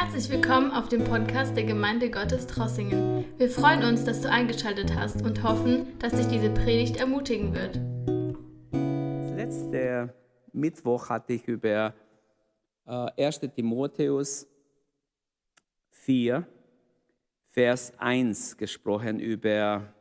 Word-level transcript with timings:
Herzlich 0.00 0.30
willkommen 0.30 0.70
auf 0.70 0.88
dem 0.88 1.02
Podcast 1.02 1.56
der 1.56 1.64
Gemeinde 1.64 2.08
Gottes 2.08 2.46
Trossingen. 2.46 3.24
Wir 3.36 3.50
freuen 3.50 3.82
uns, 3.82 4.04
dass 4.04 4.20
du 4.20 4.30
eingeschaltet 4.30 4.94
hast 4.94 5.22
und 5.22 5.42
hoffen, 5.42 5.98
dass 5.98 6.12
dich 6.12 6.28
diese 6.28 6.50
Predigt 6.50 6.98
ermutigen 6.98 7.52
wird. 7.52 7.80
Letzte 9.36 10.14
Mittwoch 10.52 11.08
hatte 11.08 11.32
ich 11.32 11.48
über 11.48 11.94
äh, 12.86 13.24
1. 13.24 13.40
Timotheus 13.56 14.46
4, 15.90 16.46
Vers 17.50 17.92
1 17.98 18.56
gesprochen. 18.56 19.18
Über 19.18 19.92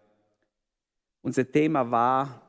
unser 1.23 1.51
Thema 1.51 1.89
war 1.89 2.39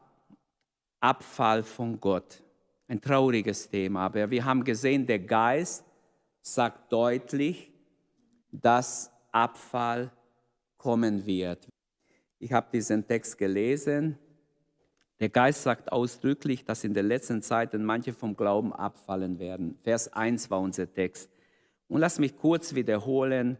Abfall 1.01 1.63
von 1.63 1.99
Gott. 1.99 2.43
Ein 2.89 3.01
trauriges 3.01 3.71
Thema, 3.71 4.05
aber 4.05 4.31
wir 4.31 4.45
haben 4.45 4.63
gesehen, 4.63 5.07
der 5.07 5.21
Geist 5.21 5.88
sagt 6.55 6.93
deutlich, 6.93 7.71
dass 8.51 9.11
Abfall 9.33 10.11
kommen 10.77 11.27
wird. 11.27 11.69
Ich 12.39 12.53
habe 12.53 12.69
diesen 12.73 13.07
Text 13.07 13.37
gelesen. 13.37 14.19
Der 15.21 15.29
Geist 15.29 15.63
sagt 15.65 15.91
ausdrücklich, 15.91 16.65
dass 16.65 16.85
in 16.85 16.95
den 16.95 17.07
letzten 17.07 17.43
Zeiten 17.43 17.85
manche 17.85 18.13
vom 18.13 18.37
Glauben 18.37 18.73
abfallen 18.73 19.39
werden. 19.39 19.77
Vers 19.83 20.13
1 20.13 20.51
war 20.51 20.61
unser 20.61 20.93
Text. 20.93 21.29
Und 21.89 22.01
lass 22.01 22.19
mich 22.19 22.37
kurz 22.37 22.75
wiederholen. 22.75 23.59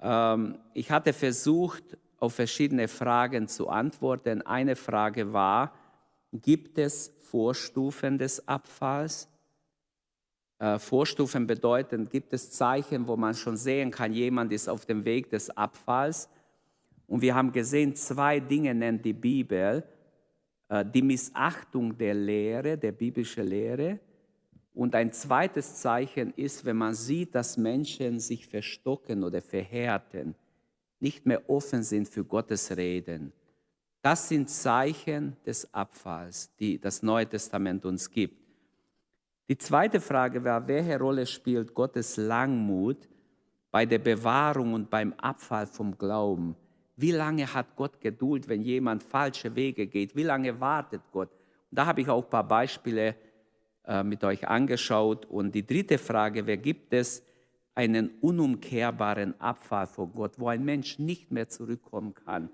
Ähm, 0.00 0.58
ich 0.72 0.90
hatte 0.90 1.12
versucht, 1.12 1.98
auf 2.18 2.34
verschiedene 2.34 2.88
Fragen 2.88 3.48
zu 3.48 3.68
antworten. 3.68 4.42
Eine 4.42 4.76
Frage 4.76 5.32
war, 5.32 5.74
gibt 6.32 6.78
es 6.78 7.12
Vorstufen 7.18 8.16
des 8.16 8.46
Abfalls? 8.48 9.28
Äh, 10.62 10.78
Vorstufen 10.78 11.48
bedeuten, 11.48 12.08
gibt 12.08 12.32
es 12.32 12.52
Zeichen, 12.52 13.08
wo 13.08 13.16
man 13.16 13.34
schon 13.34 13.56
sehen 13.56 13.90
kann, 13.90 14.12
jemand 14.12 14.52
ist 14.52 14.68
auf 14.68 14.86
dem 14.86 15.04
Weg 15.04 15.28
des 15.28 15.50
Abfalls. 15.50 16.28
Und 17.08 17.20
wir 17.20 17.34
haben 17.34 17.50
gesehen, 17.50 17.96
zwei 17.96 18.38
Dinge 18.38 18.72
nennt 18.72 19.04
die 19.04 19.12
Bibel. 19.12 19.82
Äh, 20.68 20.84
die 20.84 21.02
Missachtung 21.02 21.98
der 21.98 22.14
Lehre, 22.14 22.78
der 22.78 22.92
biblischen 22.92 23.44
Lehre. 23.44 23.98
Und 24.72 24.94
ein 24.94 25.12
zweites 25.12 25.80
Zeichen 25.80 26.32
ist, 26.34 26.64
wenn 26.64 26.76
man 26.76 26.94
sieht, 26.94 27.34
dass 27.34 27.56
Menschen 27.56 28.20
sich 28.20 28.46
verstocken 28.46 29.24
oder 29.24 29.42
verhärten, 29.42 30.36
nicht 31.00 31.26
mehr 31.26 31.50
offen 31.50 31.82
sind 31.82 32.08
für 32.08 32.24
Gottes 32.24 32.76
Reden. 32.76 33.32
Das 34.00 34.28
sind 34.28 34.48
Zeichen 34.48 35.36
des 35.44 35.74
Abfalls, 35.74 36.54
die 36.60 36.78
das 36.78 37.02
Neue 37.02 37.28
Testament 37.28 37.84
uns 37.84 38.08
gibt. 38.08 38.41
Die 39.48 39.58
zweite 39.58 40.00
Frage 40.00 40.44
war, 40.44 40.66
welche 40.68 40.98
Rolle 40.98 41.26
spielt 41.26 41.74
Gottes 41.74 42.16
Langmut 42.16 43.08
bei 43.70 43.84
der 43.84 43.98
Bewahrung 43.98 44.74
und 44.74 44.88
beim 44.88 45.12
Abfall 45.14 45.66
vom 45.66 45.96
Glauben? 45.98 46.56
Wie 46.96 47.10
lange 47.10 47.52
hat 47.52 47.74
Gott 47.74 48.00
Geduld, 48.00 48.48
wenn 48.48 48.62
jemand 48.62 49.02
falsche 49.02 49.54
Wege 49.54 49.86
geht? 49.86 50.14
Wie 50.14 50.22
lange 50.22 50.60
wartet 50.60 51.02
Gott? 51.10 51.30
Und 51.70 51.78
da 51.78 51.86
habe 51.86 52.00
ich 52.02 52.08
auch 52.08 52.22
ein 52.22 52.30
paar 52.30 52.46
Beispiele 52.46 53.16
äh, 53.84 54.04
mit 54.04 54.22
euch 54.22 54.46
angeschaut. 54.46 55.26
Und 55.26 55.54
die 55.54 55.66
dritte 55.66 55.98
Frage, 55.98 56.46
wer 56.46 56.58
gibt 56.58 56.92
es 56.92 57.24
einen 57.74 58.10
unumkehrbaren 58.20 59.40
Abfall 59.40 59.86
von 59.86 60.12
Gott, 60.12 60.38
wo 60.38 60.48
ein 60.48 60.64
Mensch 60.64 60.98
nicht 60.98 61.32
mehr 61.32 61.48
zurückkommen 61.48 62.14
kann? 62.14 62.50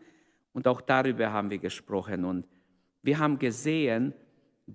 Und 0.52 0.66
auch 0.66 0.80
darüber 0.80 1.32
haben 1.32 1.50
wir 1.50 1.58
gesprochen. 1.58 2.24
Und 2.24 2.46
wir 3.02 3.18
haben 3.18 3.38
gesehen, 3.38 4.14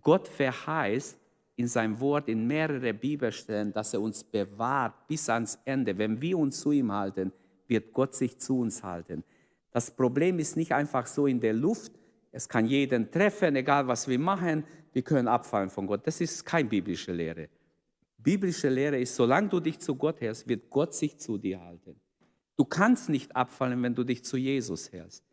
Gott 0.01 0.27
verheißt, 0.27 1.17
in 1.55 1.67
seinem 1.67 1.99
Wort 1.99 2.29
in 2.29 2.47
mehrere 2.47 2.93
Bibelstellen, 2.93 3.71
dass 3.73 3.93
er 3.93 4.01
uns 4.01 4.23
bewahrt 4.23 5.07
bis 5.07 5.29
ans 5.29 5.59
Ende. 5.65 5.97
Wenn 5.97 6.21
wir 6.21 6.37
uns 6.37 6.59
zu 6.59 6.71
ihm 6.71 6.91
halten, 6.91 7.31
wird 7.67 7.93
Gott 7.93 8.15
sich 8.15 8.39
zu 8.39 8.59
uns 8.59 8.83
halten. 8.83 9.23
Das 9.71 9.91
Problem 9.91 10.39
ist 10.39 10.57
nicht 10.57 10.71
einfach 10.73 11.05
so 11.05 11.27
in 11.27 11.39
der 11.39 11.53
Luft. 11.53 11.91
Es 12.31 12.49
kann 12.49 12.65
jeden 12.65 13.11
treffen, 13.11 13.55
egal 13.55 13.87
was 13.87 14.07
wir 14.07 14.19
machen. 14.19 14.63
Wir 14.91 15.03
können 15.03 15.27
abfallen 15.27 15.69
von 15.69 15.87
Gott. 15.87 16.05
Das 16.05 16.21
ist 16.21 16.43
keine 16.45 16.69
biblische 16.69 17.11
Lehre. 17.11 17.49
Biblische 18.17 18.69
Lehre 18.69 18.99
ist, 18.99 19.15
solange 19.15 19.49
du 19.49 19.59
dich 19.59 19.79
zu 19.79 19.95
Gott 19.95 20.21
hältst, 20.21 20.47
wird 20.47 20.69
Gott 20.69 20.93
sich 20.93 21.19
zu 21.19 21.37
dir 21.37 21.59
halten. 21.59 21.99
Du 22.55 22.65
kannst 22.65 23.09
nicht 23.09 23.35
abfallen, 23.35 23.81
wenn 23.83 23.95
du 23.95 24.03
dich 24.03 24.23
zu 24.23 24.37
Jesus 24.37 24.91
hältst. 24.91 25.23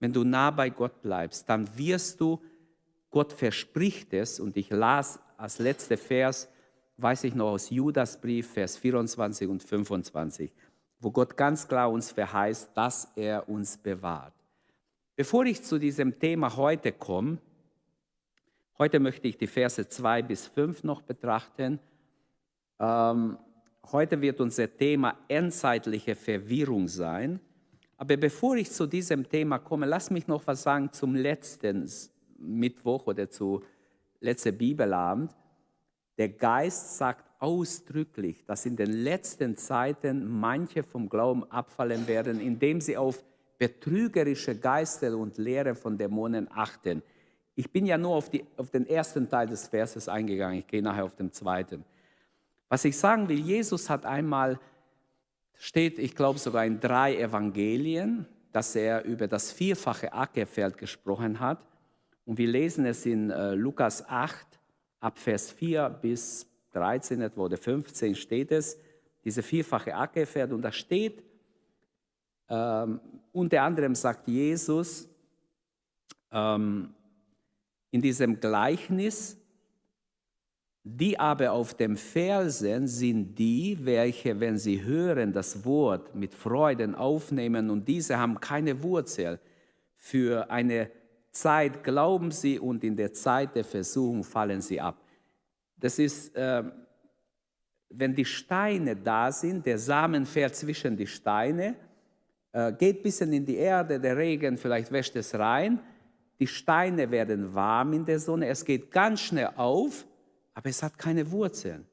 Wenn 0.00 0.12
du 0.12 0.24
nah 0.24 0.50
bei 0.50 0.70
Gott 0.70 1.02
bleibst, 1.02 1.48
dann 1.48 1.68
wirst 1.76 2.20
du, 2.20 2.40
Gott 3.10 3.32
verspricht 3.32 4.14
es, 4.14 4.38
und 4.38 4.56
ich 4.56 4.70
las 4.70 5.18
als 5.38 5.58
letzter 5.58 5.96
Vers, 5.96 6.48
weiß 6.96 7.24
ich 7.24 7.34
noch 7.34 7.52
aus 7.52 7.70
Judasbrief, 7.70 8.52
Vers 8.52 8.76
24 8.76 9.48
und 9.48 9.62
25, 9.62 10.52
wo 10.98 11.10
Gott 11.12 11.36
ganz 11.36 11.66
klar 11.66 11.90
uns 11.90 12.10
verheißt, 12.10 12.70
dass 12.74 13.10
er 13.14 13.48
uns 13.48 13.78
bewahrt. 13.78 14.34
Bevor 15.14 15.46
ich 15.46 15.62
zu 15.62 15.78
diesem 15.78 16.18
Thema 16.18 16.56
heute 16.56 16.92
komme, 16.92 17.38
heute 18.78 18.98
möchte 18.98 19.28
ich 19.28 19.38
die 19.38 19.46
Verse 19.46 19.88
2 19.88 20.22
bis 20.22 20.48
5 20.48 20.82
noch 20.82 21.02
betrachten. 21.02 21.78
Ähm, 22.80 23.38
heute 23.92 24.20
wird 24.20 24.40
unser 24.40 24.76
Thema 24.76 25.16
endzeitliche 25.28 26.16
Verwirrung 26.16 26.88
sein. 26.88 27.40
Aber 27.96 28.16
bevor 28.16 28.56
ich 28.56 28.70
zu 28.70 28.86
diesem 28.86 29.28
Thema 29.28 29.58
komme, 29.58 29.86
lass 29.86 30.10
mich 30.10 30.26
noch 30.26 30.46
was 30.46 30.64
sagen 30.64 30.92
zum 30.92 31.14
letzten 31.14 31.88
Mittwoch 32.38 33.06
oder 33.06 33.28
zu 33.30 33.62
letzte 34.20 34.52
Bibelabend, 34.52 35.34
der 36.16 36.30
Geist 36.30 36.98
sagt 36.98 37.24
ausdrücklich, 37.38 38.44
dass 38.44 38.66
in 38.66 38.76
den 38.76 38.92
letzten 38.92 39.56
Zeiten 39.56 40.26
manche 40.26 40.82
vom 40.82 41.08
Glauben 41.08 41.48
abfallen 41.50 42.06
werden, 42.08 42.40
indem 42.40 42.80
sie 42.80 42.96
auf 42.96 43.24
betrügerische 43.58 44.56
Geister 44.56 45.16
und 45.16 45.38
Lehre 45.38 45.74
von 45.74 45.96
Dämonen 45.96 46.48
achten. 46.50 47.02
Ich 47.54 47.70
bin 47.70 47.86
ja 47.86 47.98
nur 47.98 48.14
auf, 48.14 48.30
die, 48.30 48.44
auf 48.56 48.70
den 48.70 48.86
ersten 48.86 49.28
Teil 49.28 49.48
des 49.48 49.68
Verses 49.68 50.08
eingegangen, 50.08 50.60
ich 50.60 50.66
gehe 50.66 50.82
nachher 50.82 51.04
auf 51.04 51.16
den 51.16 51.32
zweiten. 51.32 51.84
Was 52.68 52.84
ich 52.84 52.96
sagen 52.96 53.28
will, 53.28 53.38
Jesus 53.38 53.88
hat 53.88 54.04
einmal, 54.04 54.60
steht, 55.54 55.98
ich 55.98 56.14
glaube 56.14 56.38
sogar 56.38 56.64
in 56.64 56.78
drei 56.80 57.16
Evangelien, 57.16 58.26
dass 58.52 58.74
er 58.76 59.04
über 59.04 59.26
das 59.26 59.52
vierfache 59.52 60.12
Ackerfeld 60.12 60.78
gesprochen 60.78 61.40
hat. 61.40 61.58
Und 62.28 62.36
wir 62.36 62.48
lesen 62.48 62.84
es 62.84 63.06
in 63.06 63.30
äh, 63.30 63.54
Lukas 63.54 64.06
8, 64.06 64.46
ab 65.00 65.18
Vers 65.18 65.50
4 65.50 65.88
bis 65.88 66.46
13 66.72 67.22
etwa 67.22 67.40
oder 67.40 67.56
15 67.56 68.14
steht 68.14 68.52
es, 68.52 68.78
diese 69.24 69.42
vierfache 69.42 69.94
Ackerfeld. 69.94 70.52
Und 70.52 70.60
da 70.60 70.70
steht, 70.70 71.24
ähm, 72.50 73.00
unter 73.32 73.62
anderem 73.62 73.94
sagt 73.94 74.28
Jesus 74.28 75.08
ähm, 76.30 76.92
in 77.92 78.02
diesem 78.02 78.38
Gleichnis, 78.38 79.38
die 80.84 81.18
aber 81.18 81.52
auf 81.52 81.72
dem 81.72 81.96
Felsen 81.96 82.88
sind 82.88 83.38
die, 83.38 83.78
welche, 83.80 84.38
wenn 84.38 84.58
sie 84.58 84.82
hören 84.82 85.32
das 85.32 85.64
Wort 85.64 86.14
mit 86.14 86.34
Freuden 86.34 86.94
aufnehmen 86.94 87.70
und 87.70 87.88
diese 87.88 88.18
haben 88.18 88.38
keine 88.38 88.82
Wurzel 88.82 89.40
für 89.96 90.50
eine 90.50 90.90
Zeit 91.30 91.84
glauben 91.84 92.30
sie 92.30 92.58
und 92.58 92.82
in 92.84 92.96
der 92.96 93.12
Zeit 93.12 93.54
der 93.54 93.64
Versuchung 93.64 94.24
fallen 94.24 94.60
sie 94.60 94.80
ab. 94.80 94.96
Das 95.76 95.98
ist, 95.98 96.34
äh, 96.34 96.64
wenn 97.90 98.14
die 98.14 98.24
Steine 98.24 98.96
da 98.96 99.30
sind, 99.30 99.64
der 99.64 99.78
Samen 99.78 100.26
fährt 100.26 100.54
zwischen 100.54 100.96
die 100.96 101.06
Steine, 101.06 101.76
äh, 102.52 102.72
geht 102.72 102.98
ein 102.98 103.02
bisschen 103.02 103.32
in 103.32 103.46
die 103.46 103.56
Erde, 103.56 104.00
der 104.00 104.16
Regen 104.16 104.56
vielleicht 104.56 104.90
wäscht 104.90 105.16
es 105.16 105.34
rein, 105.34 105.80
die 106.40 106.46
Steine 106.46 107.10
werden 107.10 107.54
warm 107.54 107.92
in 107.92 108.04
der 108.04 108.18
Sonne, 108.18 108.48
es 108.48 108.64
geht 108.64 108.90
ganz 108.90 109.20
schnell 109.20 109.50
auf, 109.56 110.06
aber 110.54 110.68
es 110.68 110.82
hat 110.82 110.98
keine 110.98 111.30
Wurzeln. 111.30 111.86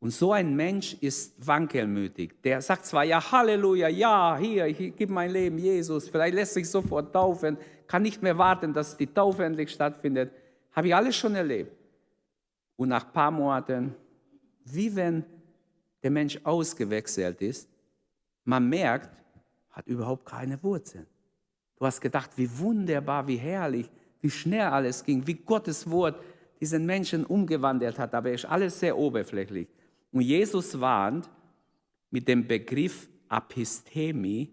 Und 0.00 0.12
so 0.12 0.32
ein 0.32 0.54
Mensch 0.54 0.96
ist 1.00 1.34
wankelmütig. 1.44 2.40
Der 2.42 2.62
sagt 2.62 2.86
zwar, 2.86 3.02
ja, 3.02 3.32
Halleluja, 3.32 3.88
ja, 3.88 4.36
hier, 4.38 4.66
ich 4.66 4.94
gebe 4.94 5.12
mein 5.12 5.30
Leben 5.30 5.58
Jesus, 5.58 6.08
vielleicht 6.08 6.34
lässt 6.34 6.54
sich 6.54 6.70
sofort 6.70 7.12
taufen, 7.12 7.56
kann 7.88 8.02
nicht 8.02 8.22
mehr 8.22 8.38
warten, 8.38 8.72
dass 8.72 8.96
die 8.96 9.06
Taufe 9.06 9.44
endlich 9.44 9.70
stattfindet. 9.70 10.30
Habe 10.72 10.88
ich 10.88 10.94
alles 10.94 11.16
schon 11.16 11.34
erlebt. 11.34 11.72
Und 12.76 12.90
nach 12.90 13.06
ein 13.06 13.12
paar 13.12 13.30
Monaten, 13.30 13.94
wie 14.64 14.94
wenn 14.94 15.24
der 16.02 16.10
Mensch 16.10 16.38
ausgewechselt 16.44 17.40
ist, 17.40 17.68
man 18.44 18.68
merkt, 18.68 19.10
hat 19.70 19.86
überhaupt 19.86 20.26
keine 20.26 20.62
Wurzeln. 20.62 21.06
Du 21.76 21.86
hast 21.86 22.00
gedacht, 22.00 22.30
wie 22.36 22.48
wunderbar, 22.58 23.26
wie 23.26 23.36
herrlich, 23.36 23.90
wie 24.20 24.30
schnell 24.30 24.66
alles 24.66 25.04
ging, 25.04 25.26
wie 25.26 25.34
Gottes 25.34 25.88
Wort 25.90 26.20
diesen 26.60 26.84
Menschen 26.86 27.24
umgewandelt 27.24 27.98
hat, 27.98 28.14
aber 28.14 28.32
ist 28.32 28.44
alles 28.44 28.78
sehr 28.78 28.96
oberflächlich. 28.96 29.68
Und 30.12 30.22
Jesus 30.22 30.80
warnt 30.80 31.28
mit 32.10 32.26
dem 32.26 32.46
Begriff 32.46 33.08
Apistemie 33.28 34.52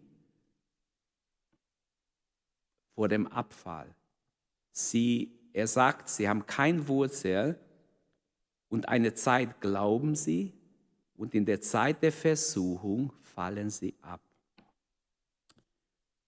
vor 2.95 3.09
dem 3.09 3.27
Abfall. 3.27 3.94
Sie, 4.71 5.31
er 5.53 5.68
sagt, 5.68 6.09
sie 6.09 6.27
haben 6.27 6.45
kein 6.45 6.88
Wurzel 6.88 7.59
und 8.69 8.89
eine 8.89 9.13
Zeit 9.13 9.62
glauben 9.62 10.15
sie 10.15 10.53
und 11.18 11.36
in 11.36 11.45
der 11.45 11.62
Zeit 11.62 12.01
der 12.01 12.12
Versuchung 12.12 13.13
fallen 13.21 13.69
sie 13.69 13.94
ab. 14.01 14.21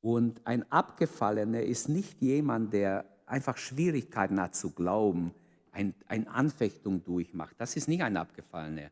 Und 0.01 0.45
ein 0.45 0.69
Abgefallener 0.71 1.61
ist 1.61 1.89
nicht 1.89 2.21
jemand, 2.21 2.73
der 2.73 3.05
einfach 3.25 3.57
Schwierigkeiten 3.57 4.39
hat 4.39 4.55
zu 4.55 4.71
glauben, 4.71 5.33
ein, 5.71 5.93
eine 6.07 6.29
Anfechtung 6.29 7.03
durchmacht. 7.03 7.55
Das 7.57 7.75
ist 7.75 7.87
nicht 7.87 8.01
ein 8.01 8.17
Abgefallener, 8.17 8.89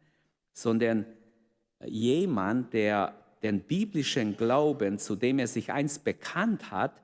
sondern 0.51 1.05
jemand, 1.85 2.73
der 2.73 3.15
den 3.43 3.61
biblischen 3.61 4.35
Glauben, 4.35 4.97
zu 4.97 5.15
dem 5.15 5.39
er 5.39 5.47
sich 5.47 5.71
einst 5.71 6.03
bekannt 6.03 6.71
hat, 6.71 7.01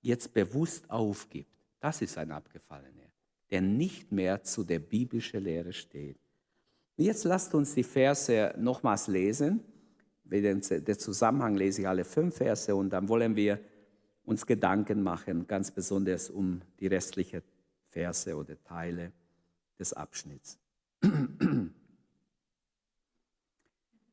jetzt 0.00 0.32
bewusst 0.32 0.90
aufgibt. 0.90 1.50
Das 1.80 2.02
ist 2.02 2.18
ein 2.18 2.30
Abgefallener, 2.30 3.10
der 3.50 3.60
nicht 3.60 4.12
mehr 4.12 4.42
zu 4.42 4.64
der 4.64 4.78
biblischen 4.78 5.44
Lehre 5.44 5.72
steht. 5.72 6.18
Jetzt 6.96 7.24
lasst 7.24 7.54
uns 7.54 7.74
die 7.74 7.82
Verse 7.82 8.54
nochmals 8.58 9.06
lesen. 9.08 9.60
Den 10.24 10.62
Zusammenhang 10.62 11.56
lese 11.56 11.82
ich 11.82 11.88
alle 11.88 12.04
fünf 12.04 12.36
Verse 12.36 12.74
und 12.74 12.90
dann 12.90 13.08
wollen 13.08 13.34
wir 13.34 13.58
uns 14.24 14.46
Gedanken 14.46 15.02
machen, 15.02 15.46
ganz 15.46 15.70
besonders 15.70 16.30
um 16.30 16.60
die 16.78 16.86
restlichen 16.86 17.42
Verse 17.88 18.36
oder 18.36 18.62
Teile 18.62 19.12
des 19.78 19.92
Abschnitts. 19.92 20.58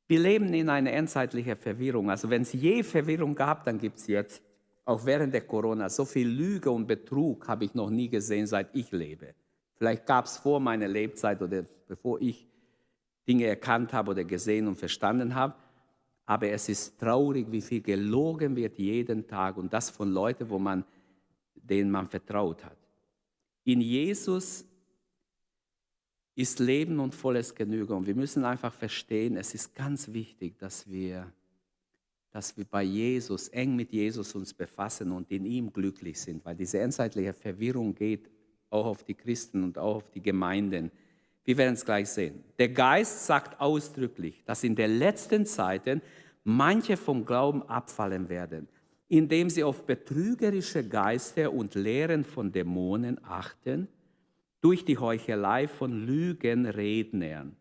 Wir 0.08 0.20
leben 0.20 0.54
in 0.54 0.70
einer 0.70 0.94
endzeitlichen 0.94 1.58
Verwirrung. 1.58 2.10
Also 2.10 2.30
wenn 2.30 2.44
es 2.44 2.54
je 2.54 2.82
Verwirrung 2.84 3.36
gab, 3.36 3.66
dann 3.66 3.78
gibt 3.78 4.00
es 4.00 4.08
jetzt, 4.08 4.42
auch 4.88 5.06
während 5.06 5.34
der 5.34 5.42
Corona, 5.42 5.90
so 5.90 6.06
viel 6.06 6.30
Lüge 6.30 6.72
und 6.72 6.88
Betrug 6.88 7.48
habe 7.48 7.66
ich 7.66 7.74
noch 7.74 7.90
nie 7.90 8.08
gesehen, 8.08 8.48
seit 8.48 8.74
ich 8.74 8.92
lebe. 8.92 9.36
Vielleicht 9.76 10.06
gab 10.06 10.26
es 10.26 10.38
vor 10.38 10.62
meiner 10.62 10.88
Lebzeit 10.88 11.42
oder 11.42 11.66
bevor 11.88 12.22
ich 12.22 12.48
Dinge 13.28 13.46
erkannt 13.46 13.92
habe 13.92 14.12
oder 14.12 14.24
gesehen 14.24 14.66
und 14.66 14.76
verstanden 14.76 15.36
habe. 15.36 15.56
Aber 16.26 16.48
es 16.48 16.70
ist 16.70 16.98
traurig, 17.00 17.48
wie 17.52 17.62
viel 17.62 17.82
gelogen 17.82 18.56
wird 18.56 18.78
jeden 18.78 19.28
Tag 19.28 19.58
und 19.58 19.74
das 19.74 19.90
von 19.90 20.10
Leuten, 20.10 20.50
wo 20.50 20.58
man, 20.58 20.86
denen 21.56 21.92
man 21.92 22.08
vertraut 22.08 22.64
hat. 22.64 22.78
In 23.66 23.82
Jesus 23.82 24.66
ist 26.36 26.60
Leben 26.60 27.02
und 27.02 27.14
volles 27.14 27.54
Genüge. 27.54 27.94
Und 27.94 28.08
wir 28.08 28.16
müssen 28.16 28.46
einfach 28.46 28.72
verstehen, 28.72 29.36
es 29.36 29.54
ist 29.54 29.76
ganz 29.76 30.14
wichtig, 30.14 30.58
dass 30.60 30.90
wir, 30.90 31.30
dass 32.38 32.56
wir 32.56 32.66
bei 32.66 32.84
Jesus, 32.84 33.48
eng 33.48 33.76
mit 33.76 33.92
Jesus 33.92 34.36
uns 34.36 34.54
befassen 34.54 35.12
und 35.12 35.32
in 35.32 35.44
ihm 35.44 35.74
glücklich 35.74 36.22
sind, 36.22 36.46
weil 36.46 36.56
diese 36.56 36.78
endzeitliche 36.78 37.34
Verwirrung 37.34 37.96
geht 37.96 38.30
auch 38.70 38.86
auf 38.86 39.04
die 39.04 39.16
Christen 39.16 39.64
und 39.64 39.80
auch 39.80 39.96
auf 39.96 40.12
die 40.12 40.22
Gemeinden. 40.22 40.92
Wir 41.44 41.58
werden 41.58 41.74
es 41.74 41.84
gleich 41.84 42.10
sehen. 42.10 42.44
Der 42.60 42.70
Geist 42.70 43.26
sagt 43.26 43.60
ausdrücklich, 43.60 44.44
dass 44.46 44.64
in 44.64 44.76
den 44.76 45.00
letzten 45.00 45.48
Zeiten 45.48 46.00
manche 46.44 46.96
vom 46.96 47.26
Glauben 47.26 47.64
abfallen 47.64 48.30
werden, 48.30 48.68
indem 49.08 49.50
sie 49.50 49.64
auf 49.64 49.88
betrügerische 49.88 50.88
Geister 50.88 51.52
und 51.52 51.74
Lehren 51.74 52.24
von 52.24 52.52
Dämonen 52.52 53.20
achten, 53.24 53.88
durch 54.62 54.86
die 54.86 55.00
Heuchelei 55.00 55.68
von 55.68 56.06
Lügenrednern, 56.06 57.56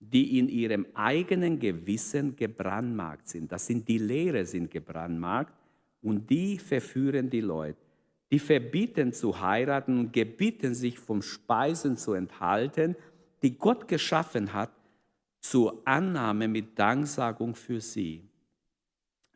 die 0.00 0.38
in 0.38 0.48
ihrem 0.48 0.86
eigenen 0.94 1.58
Gewissen 1.58 2.36
gebrandmarkt 2.36 3.28
sind. 3.28 3.50
Das 3.50 3.66
sind 3.66 3.88
die 3.88 3.98
Lehre 3.98 4.46
sind 4.46 4.70
gebrandmarkt 4.70 5.52
und 6.02 6.30
die 6.30 6.58
verführen 6.58 7.30
die 7.30 7.40
Leute. 7.40 7.78
Die 8.30 8.38
verbieten 8.38 9.12
zu 9.12 9.40
heiraten 9.40 9.98
und 9.98 10.12
gebieten 10.12 10.74
sich 10.74 10.98
vom 10.98 11.22
Speisen 11.22 11.96
zu 11.96 12.12
enthalten, 12.12 12.94
die 13.42 13.56
Gott 13.56 13.88
geschaffen 13.88 14.52
hat, 14.52 14.70
zur 15.40 15.82
Annahme 15.86 16.48
mit 16.48 16.78
Danksagung 16.78 17.54
für 17.54 17.80
sie. 17.80 18.28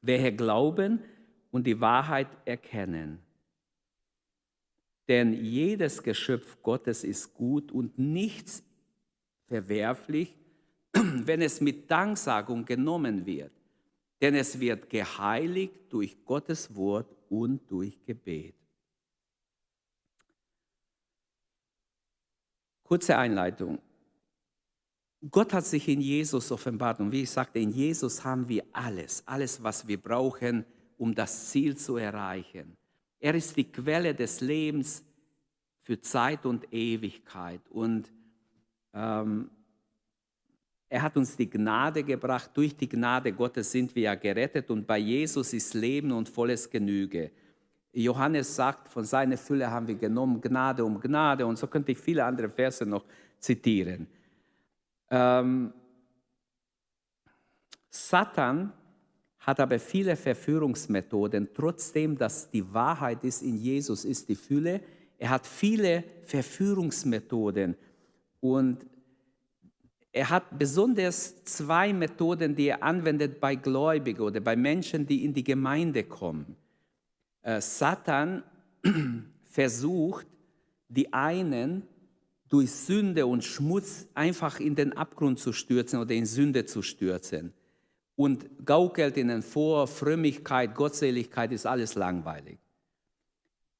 Welche 0.02 0.34
glauben 0.34 1.00
und 1.50 1.66
die 1.66 1.80
Wahrheit 1.80 2.28
erkennen. 2.44 3.20
Denn 5.08 5.32
jedes 5.32 6.02
Geschöpf 6.02 6.62
Gottes 6.62 7.04
ist 7.04 7.34
gut 7.34 7.72
und 7.72 7.98
nichts 7.98 8.64
verwerflich, 9.46 10.34
wenn 11.26 11.42
es 11.42 11.60
mit 11.60 11.90
Danksagung 11.90 12.64
genommen 12.64 13.24
wird. 13.24 13.52
Denn 14.20 14.34
es 14.34 14.58
wird 14.58 14.88
geheiligt 14.88 15.92
durch 15.92 16.24
Gottes 16.24 16.74
Wort 16.74 17.14
und 17.28 17.60
durch 17.70 18.04
Gebet. 18.04 18.54
Kurze 22.84 23.16
Einleitung. 23.16 23.80
Gott 25.30 25.52
hat 25.52 25.64
sich 25.64 25.88
in 25.88 26.00
Jesus 26.00 26.50
offenbart 26.50 27.00
und 27.00 27.12
wie 27.12 27.22
ich 27.22 27.30
sagte, 27.30 27.58
in 27.58 27.70
Jesus 27.70 28.24
haben 28.24 28.48
wir 28.48 28.64
alles, 28.72 29.22
alles, 29.26 29.62
was 29.62 29.86
wir 29.86 30.00
brauchen, 30.00 30.64
um 30.98 31.14
das 31.14 31.50
Ziel 31.50 31.76
zu 31.76 31.96
erreichen. 31.96 32.76
Er 33.18 33.34
ist 33.34 33.56
die 33.56 33.70
Quelle 33.70 34.14
des 34.14 34.40
Lebens 34.40 35.04
für 35.82 36.00
Zeit 36.00 36.44
und 36.44 36.72
Ewigkeit 36.72 37.60
und 37.70 38.12
ähm, 38.92 39.48
er 40.92 41.00
hat 41.00 41.16
uns 41.16 41.34
die 41.34 41.48
Gnade 41.48 42.02
gebracht. 42.04 42.50
Durch 42.52 42.76
die 42.76 42.86
Gnade 42.86 43.32
Gottes 43.32 43.72
sind 43.72 43.94
wir 43.94 44.02
ja 44.02 44.14
gerettet 44.14 44.70
und 44.70 44.86
bei 44.86 44.98
Jesus 44.98 45.54
ist 45.54 45.72
Leben 45.72 46.12
und 46.12 46.28
volles 46.28 46.68
Genüge. 46.68 47.30
Johannes 47.94 48.54
sagt, 48.54 48.90
von 48.90 49.02
seiner 49.02 49.38
Fülle 49.38 49.70
haben 49.70 49.88
wir 49.88 49.94
genommen, 49.94 50.38
Gnade 50.38 50.84
um 50.84 51.00
Gnade. 51.00 51.46
Und 51.46 51.56
so 51.56 51.66
könnte 51.66 51.92
ich 51.92 51.98
viele 51.98 52.22
andere 52.22 52.50
Verse 52.50 52.84
noch 52.84 53.06
zitieren. 53.38 54.06
Ähm, 55.08 55.72
Satan 57.88 58.70
hat 59.38 59.60
aber 59.60 59.78
viele 59.78 60.14
Verführungsmethoden, 60.14 61.48
trotzdem, 61.54 62.18
dass 62.18 62.50
die 62.50 62.70
Wahrheit 62.74 63.24
ist, 63.24 63.40
in 63.40 63.56
Jesus 63.56 64.04
ist 64.04 64.28
die 64.28 64.36
Fülle. 64.36 64.82
Er 65.16 65.30
hat 65.30 65.46
viele 65.46 66.04
Verführungsmethoden 66.26 67.76
und 68.40 68.84
er 70.12 70.28
hat 70.28 70.58
besonders 70.58 71.42
zwei 71.44 71.92
Methoden, 71.92 72.54
die 72.54 72.66
er 72.66 72.82
anwendet 72.82 73.40
bei 73.40 73.54
Gläubigen 73.54 74.20
oder 74.20 74.40
bei 74.40 74.54
Menschen, 74.56 75.06
die 75.06 75.24
in 75.24 75.32
die 75.32 75.42
Gemeinde 75.42 76.04
kommen. 76.04 76.54
Äh, 77.40 77.62
Satan 77.62 78.42
versucht, 79.44 80.26
die 80.88 81.10
einen 81.14 81.88
durch 82.50 82.70
Sünde 82.70 83.26
und 83.26 83.42
Schmutz 83.42 84.06
einfach 84.12 84.60
in 84.60 84.74
den 84.74 84.94
Abgrund 84.94 85.38
zu 85.38 85.54
stürzen 85.54 85.98
oder 85.98 86.14
in 86.14 86.26
Sünde 86.26 86.66
zu 86.66 86.82
stürzen. 86.82 87.54
Und 88.14 88.66
gaukelt 88.66 89.16
ihnen 89.16 89.40
vor, 89.40 89.86
Frömmigkeit, 89.86 90.74
Gottseligkeit 90.74 91.50
ist 91.52 91.64
alles 91.64 91.94
langweilig. 91.94 92.58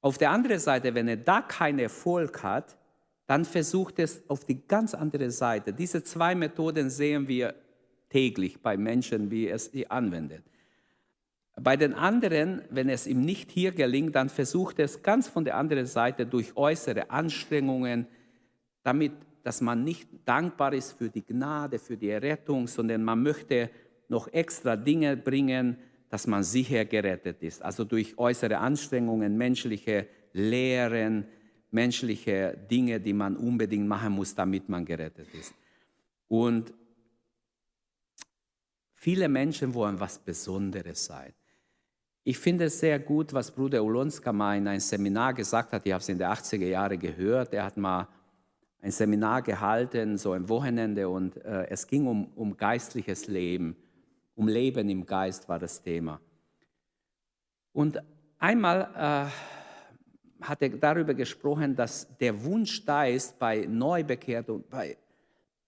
Auf 0.01 0.17
der 0.17 0.31
anderen 0.31 0.59
Seite, 0.59 0.95
wenn 0.95 1.07
er 1.07 1.17
da 1.17 1.41
keinen 1.41 1.77
Erfolg 1.77 2.41
hat, 2.41 2.75
dann 3.27 3.45
versucht 3.45 3.99
es 3.99 4.21
auf 4.29 4.45
die 4.45 4.67
ganz 4.67 4.93
andere 4.93 5.31
Seite. 5.31 5.73
Diese 5.73 6.03
zwei 6.03 6.35
Methoden 6.35 6.89
sehen 6.89 7.27
wir 7.27 7.55
täglich 8.09 8.61
bei 8.61 8.77
Menschen, 8.77 9.31
wie 9.31 9.47
es 9.47 9.65
sie 9.65 9.89
anwendet. 9.89 10.43
Bei 11.55 11.77
den 11.77 11.93
anderen, 11.93 12.63
wenn 12.69 12.89
es 12.89 13.05
ihm 13.07 13.21
nicht 13.21 13.51
hier 13.51 13.71
gelingt, 13.71 14.15
dann 14.15 14.29
versucht 14.29 14.79
er 14.79 14.85
es 14.85 15.03
ganz 15.03 15.27
von 15.27 15.45
der 15.45 15.55
anderen 15.55 15.85
Seite 15.85 16.25
durch 16.25 16.55
äußere 16.57 17.11
Anstrengungen, 17.11 18.07
damit, 18.81 19.13
dass 19.43 19.61
man 19.61 19.83
nicht 19.83 20.09
dankbar 20.25 20.73
ist 20.73 20.93
für 20.93 21.09
die 21.09 21.23
Gnade, 21.23 21.77
für 21.77 21.95
die 21.95 22.09
Errettung, 22.09 22.67
sondern 22.67 23.03
man 23.03 23.21
möchte 23.21 23.69
noch 24.09 24.27
extra 24.33 24.75
Dinge 24.75 25.15
bringen, 25.15 25.77
dass 26.09 26.27
man 26.27 26.43
sicher 26.43 26.85
gerettet 26.85 27.41
ist. 27.41 27.61
Also 27.63 27.83
durch 27.83 28.17
äußere 28.17 28.57
Anstrengungen, 28.57 29.37
menschliche 29.37 30.07
Lehren, 30.33 31.25
menschliche 31.73 32.57
Dinge, 32.69 32.99
die 32.99 33.13
man 33.13 33.35
unbedingt 33.35 33.87
machen 33.87 34.13
muss, 34.13 34.33
damit 34.35 34.69
man 34.69 34.85
gerettet 34.85 35.27
ist. 35.33 35.53
Und 36.27 36.73
viele 38.93 39.27
Menschen 39.27 39.73
wollen 39.73 39.99
was 39.99 40.19
Besonderes 40.19 41.05
sein. 41.05 41.33
Ich 42.23 42.39
finde 42.39 42.65
es 42.65 42.79
sehr 42.79 42.99
gut, 42.99 43.33
was 43.33 43.51
Bruder 43.51 43.83
Ulonska 43.83 44.31
mal 44.31 44.57
in 44.57 44.67
einem 44.67 44.79
Seminar 44.79 45.33
gesagt 45.33 45.73
hat. 45.73 45.85
Ich 45.85 45.91
habe 45.91 46.01
es 46.01 46.07
in 46.07 46.17
den 46.17 46.27
80er 46.27 46.65
Jahren 46.65 46.97
gehört. 46.97 47.53
Er 47.53 47.65
hat 47.65 47.75
mal 47.75 48.07
ein 48.81 48.91
Seminar 48.91 49.41
gehalten, 49.41 50.17
so 50.17 50.31
ein 50.31 50.47
Wochenende, 50.47 51.09
und 51.09 51.37
äh, 51.37 51.67
es 51.69 51.87
ging 51.87 52.05
um, 52.05 52.27
um 52.35 52.55
geistliches 52.55 53.27
Leben. 53.27 53.75
Um 54.35 54.47
Leben 54.47 54.89
im 54.89 55.05
Geist 55.05 55.47
war 55.49 55.59
das 55.59 55.81
Thema. 55.81 56.19
Und 57.71 58.01
einmal 58.39 59.29
äh, 59.29 59.62
hat 60.47 60.61
er 60.61 60.69
darüber 60.69 61.13
gesprochen, 61.13 61.75
dass 61.75 62.07
der 62.17 62.43
Wunsch 62.43 62.85
da 62.85 63.05
ist 63.05 63.39
bei 63.39 63.65
Neubekehrten 63.65 64.63
bei, 64.69 64.97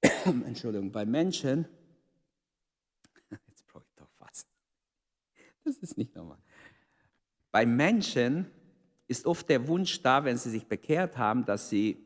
Entschuldigung, 0.25 0.91
bei 0.91 1.05
Menschen, 1.05 1.67
jetzt 3.47 3.65
brauche 3.67 3.83
ich 3.87 3.95
doch 3.95 4.09
was. 4.19 4.45
Das 5.63 5.77
ist 5.77 5.97
nicht 5.97 6.15
normal. 6.15 6.37
Bei 7.51 7.65
Menschen 7.65 8.51
ist 9.07 9.25
oft 9.25 9.47
der 9.49 9.67
Wunsch 9.67 10.01
da, 10.01 10.23
wenn 10.23 10.37
sie 10.37 10.49
sich 10.49 10.65
bekehrt 10.65 11.17
haben, 11.17 11.45
dass 11.45 11.69
sie 11.69 11.97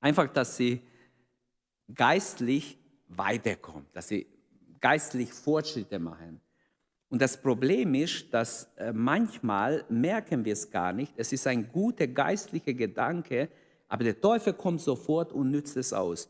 einfach, 0.00 0.28
dass 0.28 0.56
sie 0.56 0.82
geistlich 1.94 2.78
weiterkommen, 3.08 3.86
dass 3.92 4.08
sie 4.08 4.26
geistlich 4.80 5.32
Fortschritte 5.32 5.98
machen. 5.98 6.40
Und 7.10 7.22
das 7.22 7.40
Problem 7.40 7.94
ist, 7.94 8.32
dass 8.32 8.68
äh, 8.76 8.92
manchmal 8.92 9.84
merken 9.88 10.44
wir 10.44 10.52
es 10.52 10.70
gar 10.70 10.92
nicht. 10.92 11.14
Es 11.16 11.32
ist 11.32 11.46
ein 11.46 11.70
guter 11.72 12.06
geistlicher 12.06 12.74
Gedanke, 12.74 13.48
aber 13.88 14.04
der 14.04 14.20
Teufel 14.20 14.52
kommt 14.52 14.80
sofort 14.80 15.32
und 15.32 15.50
nützt 15.50 15.76
es 15.76 15.92
aus. 15.92 16.28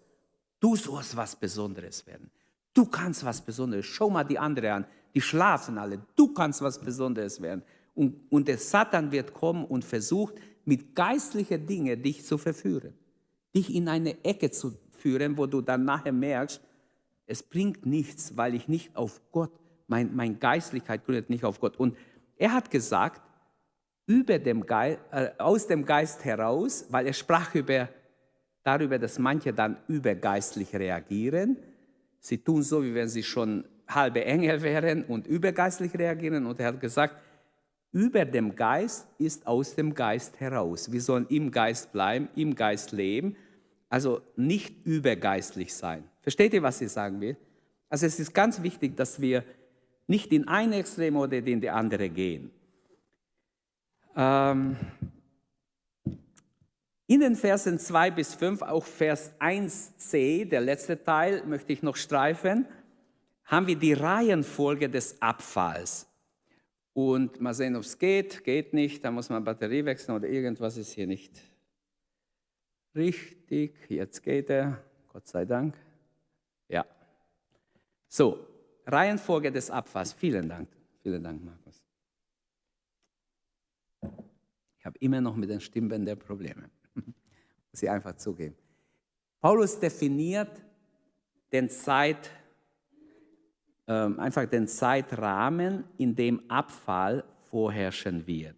Du 0.61 0.77
sollst 0.77 1.17
was 1.17 1.35
Besonderes 1.35 2.07
werden. 2.07 2.31
Du 2.73 2.87
kannst 2.87 3.25
was 3.25 3.41
Besonderes. 3.41 3.87
Schau 3.87 4.09
mal 4.09 4.25
die 4.25 4.39
anderen 4.39 4.71
an. 4.71 4.87
Die 5.15 5.21
schlafen 5.21 5.79
alle. 5.79 6.01
Du 6.15 6.33
kannst 6.33 6.63
was 6.63 6.79
Besonderes 6.79 7.41
werden. 7.43 7.63
Und, 7.95 8.31
und 8.31 8.47
der 8.47 8.59
Satan 8.59 9.11
wird 9.11 9.35
kommen 9.35 9.65
und 9.65 9.85
versucht, 9.85 10.35
mit 10.65 10.95
geistlichen 10.95 11.67
Dingen 11.67 12.01
dich 12.01 12.25
zu 12.25 12.39
verführen. 12.39 12.95
Dich 13.57 13.75
in 13.75 13.89
eine 13.89 14.23
Ecke 14.25 14.51
zu 14.53 14.79
führen, 14.91 15.37
wo 15.37 15.47
du 15.47 15.61
dann 15.61 15.85
nachher 15.85 16.13
merkst, 16.13 16.61
es 17.27 17.43
bringt 17.43 17.85
nichts, 17.85 18.37
weil 18.37 18.55
ich 18.55 18.69
nicht 18.69 18.95
auf 18.97 19.21
Gott, 19.33 19.51
mein, 19.89 20.15
meine 20.15 20.35
Geistlichkeit 20.35 21.05
gründet 21.05 21.29
nicht 21.31 21.45
auf 21.45 21.61
Gott. 21.61 21.77
Und 21.77 21.97
er 22.37 22.53
hat 22.53 22.71
gesagt, 22.71 23.21
über 24.07 24.39
dem 24.39 24.65
Geist, 24.65 25.01
äh, 25.11 25.31
aus 25.39 25.67
dem 25.67 25.85
Geist 25.85 26.25
heraus, 26.25 26.87
weil 26.91 27.07
er 27.07 27.13
sprach 27.13 27.55
über, 27.55 27.89
darüber, 28.63 28.99
dass 28.99 29.19
manche 29.19 29.53
dann 29.53 29.79
übergeistlich 29.89 30.75
reagieren. 30.75 31.57
Sie 32.21 32.39
tun 32.39 32.63
so, 32.63 32.83
wie 32.83 32.95
wenn 32.95 33.09
sie 33.09 33.23
schon 33.23 33.65
halbe 33.89 34.25
Engel 34.25 34.63
wären 34.63 35.05
und 35.05 35.27
übergeistlich 35.27 35.95
reagieren. 35.99 36.47
Und 36.47 36.61
er 36.61 36.69
hat 36.69 36.81
gesagt, 36.81 37.17
über 37.93 38.25
dem 38.25 38.55
Geist 38.55 39.07
ist 39.19 39.47
aus 39.47 39.75
dem 39.75 39.95
Geist 39.95 40.39
heraus. 40.41 40.93
Wir 40.93 41.01
sollen 41.01 41.27
im 41.29 41.51
Geist 41.51 41.93
bleiben, 41.93 42.29
im 42.37 42.55
Geist 42.55 42.93
leben, 42.93 43.37
also 43.89 44.21
nicht 44.37 44.87
übergeistlich 44.87 45.75
sein. 45.75 46.05
Versteht 46.21 46.53
ihr, 46.53 46.63
was 46.63 46.81
ich 46.81 46.91
sagen 46.91 47.21
will? 47.21 47.37
Also 47.89 48.05
es 48.05 48.21
ist 48.21 48.35
ganz 48.35 48.63
wichtig, 48.63 48.97
dass 48.97 49.21
wir 49.21 49.43
nicht 50.09 50.33
in 50.33 50.49
ein 50.49 50.73
Extrem 50.73 51.17
oder 51.17 51.37
in 51.37 51.61
die 51.61 51.71
andere 51.71 52.09
gehen. 52.09 52.51
Ähm, 54.17 54.77
in 57.07 57.21
den 57.21 57.37
Versen 57.37 57.79
2 57.79 58.11
bis 58.11 58.35
5, 58.35 58.63
auch 58.63 58.85
Vers 58.85 59.33
1c, 59.39 60.47
der 60.47 60.61
letzte 60.61 61.03
Teil, 61.03 61.45
möchte 61.47 61.73
ich 61.73 61.83
noch 61.83 61.97
streifen, 61.97 62.67
haben 63.45 63.67
wir 63.67 63.77
die 63.77 63.93
Reihenfolge 63.93 64.91
des 64.91 65.23
Abfalls. 65.23 66.07
Und 66.93 67.41
mal 67.41 67.55
sehen, 67.55 67.77
ob 67.77 67.83
es 67.83 67.97
geht. 67.97 68.43
Geht 68.45 68.75
nicht, 68.75 69.05
da 69.05 69.11
muss 69.11 69.31
man 69.31 69.45
Batterie 69.45 69.85
wechseln 69.85 70.17
oder 70.17 70.29
irgendwas 70.29 70.77
ist 70.77 70.93
hier 70.93 71.07
nicht 71.07 71.41
richtig. 72.95 73.75
Jetzt 73.89 74.23
geht 74.23 74.51
er, 74.51 74.83
Gott 75.13 75.29
sei 75.29 75.45
Dank. 75.45 75.77
Ja. 76.69 76.85
So, 78.09 78.47
Reihenfolge 78.89 79.53
des 79.53 79.71
Abfalls. 79.71 80.13
Vielen 80.13 80.49
Dank. 80.49 80.69
Vielen 81.03 81.23
Dank, 81.23 81.45
Markus. 81.45 81.83
Ich 84.79 84.87
habe 84.87 84.99
immer 85.01 85.21
noch 85.21 85.37
mit 85.37 85.51
den 85.51 85.61
Stimmbändern 85.61 86.19
Probleme. 86.19 86.71
Muss 86.95 87.83
ich 87.83 87.91
einfach 87.91 88.17
zugeben. 88.17 88.57
Paulus 89.41 89.79
definiert 89.79 90.51
den 91.53 91.69
Zeit, 91.69 92.31
äh, 93.87 93.93
einfach 93.93 94.47
den 94.47 94.67
Zeitrahmen, 94.67 95.85
in 95.99 96.15
dem 96.15 96.51
Abfall 96.51 97.25
vorherrschen 97.51 98.27
wird. 98.27 98.57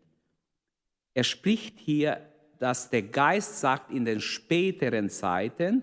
Er 1.12 1.24
spricht 1.24 1.78
hier, 1.78 2.20
dass 2.58 2.90
der 2.90 3.02
Geist 3.02 3.60
sagt 3.60 3.90
in 3.90 4.04
den 4.04 4.20
späteren 4.20 5.08
Zeiten, 5.08 5.82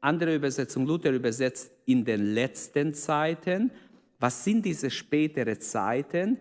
andere 0.00 0.34
Übersetzung, 0.34 0.86
Luther 0.86 1.10
übersetzt 1.10 1.72
in 1.86 2.04
den 2.04 2.34
letzten 2.34 2.94
Zeiten. 2.94 3.72
Was 4.18 4.44
sind 4.44 4.64
diese 4.64 4.90
späteren 4.90 5.60
Zeiten? 5.60 6.38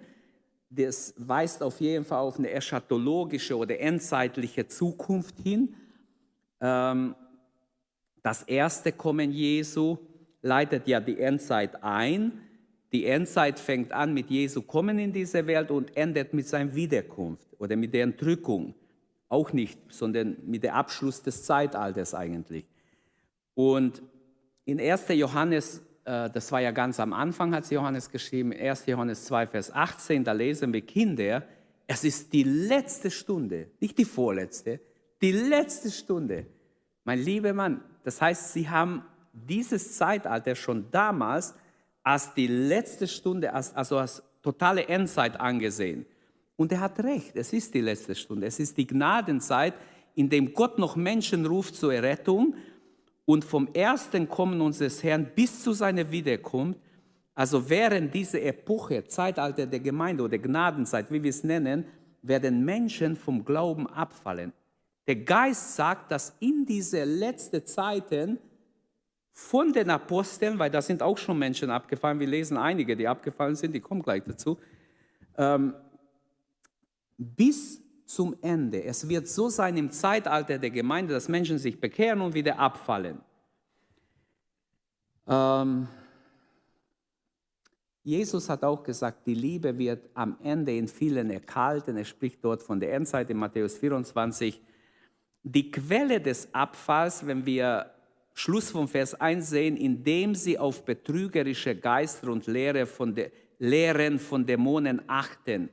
Das 0.69 1.13
weist 1.17 1.63
auf 1.63 1.79
jeden 1.79 2.03
Fall 2.03 2.19
auf 2.19 2.37
eine 2.37 2.51
eschatologische 2.51 3.55
oder 3.55 3.79
endzeitliche 3.79 4.67
Zukunft 4.67 5.39
hin. 5.39 5.75
Ähm, 6.59 7.15
das 8.23 8.43
erste 8.43 8.91
Kommen 8.91 9.31
Jesu 9.31 9.97
leitet 10.41 10.87
ja 10.87 10.99
die 10.99 11.19
Endzeit 11.19 11.81
ein. 11.83 12.41
Die 12.91 13.05
Endzeit 13.05 13.59
fängt 13.59 13.91
an 13.91 14.13
mit 14.13 14.29
Jesu 14.29 14.61
Kommen 14.61 14.97
in 14.99 15.13
diese 15.13 15.45
Welt 15.45 15.71
und 15.71 15.95
endet 15.95 16.33
mit 16.33 16.47
seiner 16.47 16.73
Wiederkunft 16.73 17.47
oder 17.59 17.75
mit 17.75 17.93
der 17.93 18.03
Entrückung. 18.03 18.73
Auch 19.29 19.53
nicht, 19.53 19.79
sondern 19.89 20.37
mit 20.45 20.63
dem 20.63 20.71
Abschluss 20.71 21.21
des 21.21 21.43
Zeitalters 21.43 22.13
eigentlich. 22.13 22.65
Und 23.55 24.01
in 24.65 24.79
1. 24.79 25.09
Johannes, 25.09 25.81
das 26.07 26.53
war 26.53 26.61
ja 26.61 26.71
ganz 26.71 27.01
am 27.01 27.11
Anfang, 27.11 27.53
hat 27.53 27.69
Johannes 27.69 28.09
geschrieben, 28.09 28.53
1. 28.53 28.85
Johannes 28.85 29.25
2, 29.25 29.47
Vers 29.47 29.73
18, 29.73 30.23
da 30.23 30.31
lesen 30.31 30.71
wir 30.71 30.79
Kinder, 30.79 31.43
es 31.85 32.05
ist 32.05 32.31
die 32.31 32.43
letzte 32.43 33.11
Stunde, 33.11 33.67
nicht 33.81 33.97
die 33.97 34.05
vorletzte, 34.05 34.79
die 35.21 35.33
letzte 35.33 35.91
Stunde. 35.91 36.45
Mein 37.03 37.19
lieber 37.19 37.51
Mann, 37.53 37.81
das 38.05 38.21
heißt, 38.21 38.53
sie 38.53 38.69
haben 38.69 39.03
dieses 39.33 39.97
Zeitalter 39.97 40.55
schon 40.55 40.89
damals 40.91 41.55
als 42.03 42.33
die 42.33 42.47
letzte 42.47 43.05
Stunde, 43.05 43.53
als, 43.53 43.75
also 43.75 43.97
als 43.97 44.23
totale 44.41 44.87
Endzeit 44.87 45.37
angesehen. 45.37 46.05
Und 46.55 46.71
er 46.71 46.79
hat 46.79 47.03
recht, 47.03 47.35
es 47.35 47.51
ist 47.51 47.73
die 47.73 47.81
letzte 47.81 48.15
Stunde, 48.15 48.47
es 48.47 48.59
ist 48.59 48.77
die 48.77 48.87
Gnadenzeit, 48.87 49.73
in 50.15 50.29
dem 50.29 50.53
Gott 50.53 50.79
noch 50.79 50.95
Menschen 50.95 51.45
ruft 51.45 51.75
zur 51.75 51.93
Errettung 51.93 52.55
und 53.27 53.43
vom 53.43 53.67
ersten 53.73 54.29
Kommen 54.29 54.61
unseres 54.61 55.03
Herrn 55.03 55.27
bis 55.35 55.61
zu 55.61 55.73
seiner 55.73 56.09
Wiederkunft, 56.09 56.79
also 57.35 57.69
während 57.69 58.15
dieser 58.15 58.41
Epoche, 58.41 59.03
Zeitalter 59.03 59.67
der 59.67 59.81
Gemeinde 59.81 60.23
oder 60.23 60.37
Gnadenzeit, 60.37 61.11
wie 61.11 61.21
wir 61.21 61.29
es 61.29 61.43
nennen, 61.43 61.83
werden 62.21 62.63
Menschen 62.63 63.17
vom 63.17 63.43
Glauben 63.43 63.85
abfallen. 63.85 64.53
Der 65.07 65.17
Geist 65.17 65.75
sagt, 65.75 66.09
dass 66.09 66.37
in 66.39 66.65
diese 66.65 67.03
letzten 67.03 67.65
Zeiten 67.65 68.39
von 69.33 69.73
den 69.73 69.89
Aposteln, 69.89 70.57
weil 70.57 70.71
da 70.71 70.81
sind 70.81 71.03
auch 71.03 71.17
schon 71.17 71.37
Menschen 71.37 71.69
abgefallen, 71.69 72.21
wir 72.21 72.27
lesen 72.27 72.55
einige, 72.55 72.95
die 72.95 73.09
abgefallen 73.09 73.57
sind, 73.57 73.73
die 73.73 73.81
kommen 73.81 74.03
gleich 74.03 74.23
dazu, 74.23 74.57
ähm, 75.37 75.73
bis 77.17 77.81
zum 78.07 78.35
Ende. 78.41 78.83
Es 78.83 79.07
wird 79.07 79.27
so 79.27 79.49
sein 79.49 79.77
im 79.77 79.91
Zeitalter 79.91 80.57
der 80.57 80.71
Gemeinde, 80.71 81.13
dass 81.13 81.27
Menschen 81.27 81.57
sich 81.57 81.79
bekehren 81.79 82.21
und 82.21 82.33
wieder 82.33 82.57
abfallen. 82.57 83.19
Ähm, 85.27 85.87
Jesus 88.03 88.49
hat 88.49 88.63
auch 88.63 88.83
gesagt, 88.83 89.27
die 89.27 89.33
Liebe 89.33 89.77
wird 89.77 90.09
am 90.13 90.37
Ende 90.41 90.75
in 90.75 90.87
vielen 90.87 91.29
erkalten. 91.29 91.97
Er 91.97 92.05
spricht 92.05 92.43
dort 92.43 92.63
von 92.63 92.79
der 92.79 92.93
Endzeit 92.93 93.29
in 93.29 93.37
Matthäus 93.37 93.77
24. 93.77 94.61
Die 95.43 95.69
Quelle 95.71 96.21
des 96.21 96.53
Abfalls, 96.53 97.27
wenn 97.27 97.45
wir 97.45 97.91
Schluss 98.33 98.71
vom 98.71 98.87
Vers 98.87 99.15
1 99.15 99.49
sehen, 99.49 99.75
indem 99.75 100.35
sie 100.35 100.57
auf 100.57 100.85
betrügerische 100.85 101.75
Geister 101.75 102.29
und 102.29 102.47
Lehre 102.47 102.85
von 102.85 103.13
Lehren 103.59 104.19
von 104.19 104.45
Dämonen 104.45 105.01
achten. 105.07 105.69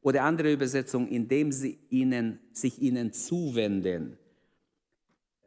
Oder 0.00 0.22
andere 0.24 0.52
Übersetzung, 0.52 1.08
indem 1.08 1.52
sie 1.52 1.78
ihnen, 1.90 2.38
sich 2.52 2.80
ihnen 2.80 3.12
zuwenden. 3.12 4.16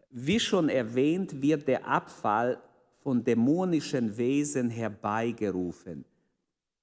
Wie 0.10 0.40
schon 0.40 0.68
erwähnt, 0.70 1.42
wird 1.42 1.68
der 1.68 1.88
Abfall 1.88 2.62
von 3.02 3.24
dämonischen 3.24 4.16
Wesen 4.18 4.70
herbeigerufen. 4.70 6.06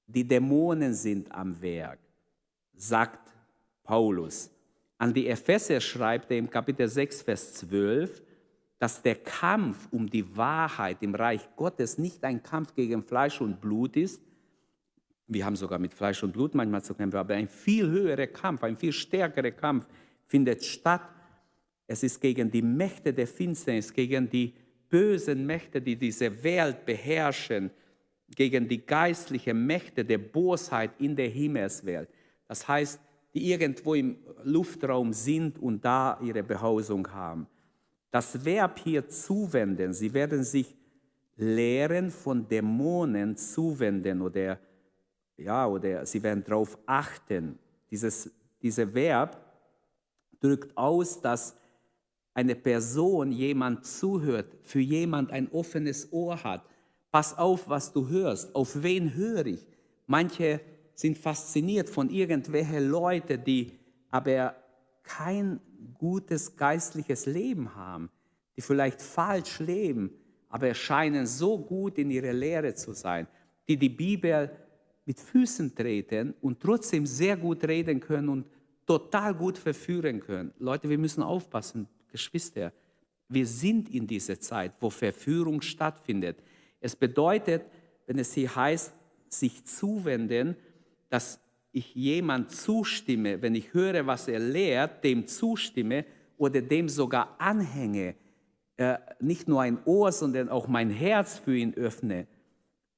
Die 0.07 0.27
Dämonen 0.27 0.95
sind 0.95 1.31
am 1.31 1.61
Werk, 1.61 1.99
sagt 2.75 3.31
Paulus. 3.85 4.51
An 4.97 5.13
die 5.13 5.29
Epheser 5.29 5.81
schreibt 5.81 6.31
er 6.31 6.39
im 6.39 6.49
Kapitel 6.49 6.89
6, 6.89 7.23
Vers 7.23 7.55
12, 7.55 8.23
dass 8.79 9.03
der 9.03 9.17
Kampf 9.17 9.89
um 9.91 10.09
die 10.09 10.37
Wahrheit 10.37 11.03
im 11.03 11.15
Reich 11.15 11.49
Gottes 11.57 11.99
nicht 11.99 12.25
ein 12.25 12.43
Kampf 12.43 12.75
gegen 12.75 13.03
Fleisch 13.03 13.41
und 13.41 13.61
Blut 13.61 13.97
ist, 13.97 14.23
wir 15.29 15.45
haben 15.45 15.57
sogar 15.57 15.79
mit 15.79 15.93
Fleisch 15.93 16.23
und 16.23 16.33
Blut 16.33 16.55
manchmal 16.55 16.83
zu 16.83 16.95
kämpfen, 16.95 17.19
aber 17.19 17.35
ein 17.35 17.49
viel 17.49 17.87
höherer 17.89 18.27
Kampf, 18.27 18.65
ein 18.65 18.77
viel 18.77 18.93
stärkerer 18.93 19.51
Kampf 19.51 19.87
findet 20.27 20.65
statt. 20.65 21.03
Es 21.87 22.03
ist 22.03 22.21
gegen 22.21 22.51
die 22.51 22.63
Mächte 22.63 23.13
der 23.13 23.27
Finsternis, 23.27 23.93
gegen 23.93 24.29
die 24.29 24.55
bösen 24.89 25.47
Mächte, 25.47 25.83
die 25.83 25.97
diese 25.97 26.43
Welt 26.43 26.85
beherrschen, 26.87 27.71
gegen 28.35 28.67
die 28.67 28.85
geistlichen 28.85 29.67
Mächte 29.67 30.05
der 30.05 30.19
Bosheit 30.19 30.93
in 30.99 31.15
der 31.15 31.29
Himmelswelt. 31.29 32.09
Das 32.47 32.67
heißt, 32.67 32.99
die 33.35 33.51
irgendwo 33.51 33.95
im 33.95 34.17
Luftraum 34.45 35.13
sind 35.13 35.59
und 35.59 35.85
da 35.85 36.19
ihre 36.23 36.43
Behausung 36.43 37.07
haben. 37.13 37.47
Das 38.11 38.43
Verb 38.45 38.79
hier 38.79 39.07
zuwenden, 39.09 39.93
sie 39.93 40.13
werden 40.15 40.43
sich 40.43 40.75
lehren 41.37 42.11
von 42.11 42.49
Dämonen 42.49 43.37
zuwenden 43.37 44.23
oder 44.23 44.59
ja, 45.39 45.67
oder 45.67 46.05
sie 46.05 46.23
werden 46.23 46.45
darauf 46.45 46.77
achten. 46.85 47.59
Dieses, 47.91 48.31
dieser 48.61 48.93
Verb 48.93 49.41
drückt 50.41 50.77
aus, 50.77 51.21
dass 51.21 51.57
eine 52.35 52.55
Person 52.55 53.33
jemand 53.33 53.87
zuhört, 53.87 54.57
für 54.63 54.81
jemand 54.81 55.31
ein 55.31 55.51
offenes 55.51 56.13
Ohr 56.13 56.45
hat, 56.45 56.63
Pass 57.11 57.37
auf, 57.39 57.69
was 57.69 57.93
du 57.93 58.09
hörst. 58.09 58.55
Auf 58.55 58.83
wen 58.83 59.15
höre 59.15 59.47
ich? 59.47 59.67
Manche 60.07 60.61
sind 60.95 61.17
fasziniert 61.17 61.89
von 61.89 62.11
irgendwelchen 62.11 62.89
Leuten, 62.89 63.43
die 63.45 63.73
aber 64.11 64.57
kein 65.03 65.61
gutes 65.99 66.57
geistliches 66.57 67.27
Leben 67.27 67.75
haben, 67.75 68.11
die 68.57 68.61
vielleicht 68.61 69.01
falsch 69.01 69.61
leben, 69.61 70.11
aber 70.49 70.75
scheinen 70.75 71.27
so 71.27 71.59
gut 71.59 71.99
in 71.99 72.11
ihrer 72.11 72.33
Lehre 72.33 72.75
zu 72.75 72.93
sein, 72.93 73.27
die 73.69 73.77
die 73.77 73.89
Bibel 73.89 74.51
mit 75.09 75.19
Füßen 75.19 75.75
treten 75.75 76.35
und 76.43 76.61
trotzdem 76.61 77.07
sehr 77.07 77.35
gut 77.39 77.65
reden 77.67 77.99
können 77.99 78.29
und 78.29 78.45
total 78.85 79.35
gut 79.35 79.57
verführen 79.57 80.21
können. 80.21 80.53
Leute, 80.59 80.91
wir 80.91 80.99
müssen 80.99 81.23
aufpassen, 81.23 81.89
Geschwister. 82.13 82.75
Wir 83.27 83.47
sind 83.47 83.89
in 83.89 84.07
dieser 84.07 84.39
Zeit, 84.39 84.75
wo 84.81 84.91
Verführung 84.91 85.63
stattfindet. 85.63 86.37
Es 86.79 86.95
bedeutet, 86.95 87.63
wenn 88.07 88.19
es 88.19 88.35
hier 88.35 88.55
heißt, 88.55 88.93
sich 89.31 89.65
zuwenden, 89.65 90.57
dass 91.09 91.41
ich 91.73 91.95
jemand 91.95 92.51
zustimme, 92.51 93.41
wenn 93.41 93.55
ich 93.55 93.73
höre, 93.73 94.07
was 94.07 94.29
er 94.29 94.41
lehrt, 94.41 95.05
dem 95.05 95.27
zustimme 95.27 96.05
oder 96.37 96.61
dem 96.61 96.87
sogar 96.87 97.35
anhänge, 97.39 98.15
äh, 98.77 98.99
nicht 99.21 99.49
nur 99.49 99.63
ein 99.63 99.79
Ohr, 99.87 100.13
sondern 100.13 100.51
auch 100.51 100.69
mein 100.69 100.91
Herz 100.91 101.39
für 101.39 101.57
ihn 101.57 101.73
öffne. 101.73 102.27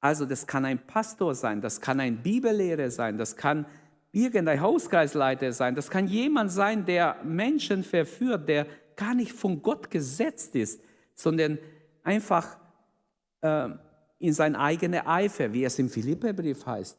Also 0.01 0.25
das 0.25 0.47
kann 0.47 0.65
ein 0.65 0.79
Pastor 0.79 1.35
sein, 1.35 1.61
das 1.61 1.79
kann 1.79 1.99
ein 1.99 2.23
Bibellehrer 2.23 2.89
sein, 2.89 3.19
das 3.19 3.35
kann 3.35 3.67
irgendein 4.11 4.59
Hauskreisleiter 4.59 5.53
sein, 5.53 5.75
das 5.75 5.89
kann 5.89 6.07
jemand 6.07 6.51
sein, 6.51 6.85
der 6.85 7.17
Menschen 7.23 7.83
verführt, 7.83 8.49
der 8.49 8.65
gar 8.95 9.13
nicht 9.13 9.31
von 9.31 9.61
Gott 9.61 9.91
gesetzt 9.91 10.55
ist, 10.55 10.81
sondern 11.13 11.59
einfach 12.03 12.57
äh, 13.41 13.69
in 14.17 14.33
sein 14.33 14.55
eigener 14.55 15.07
Eifer, 15.07 15.53
wie 15.53 15.63
es 15.63 15.77
im 15.77 15.87
Philipperbrief 15.87 16.65
heißt. 16.65 16.97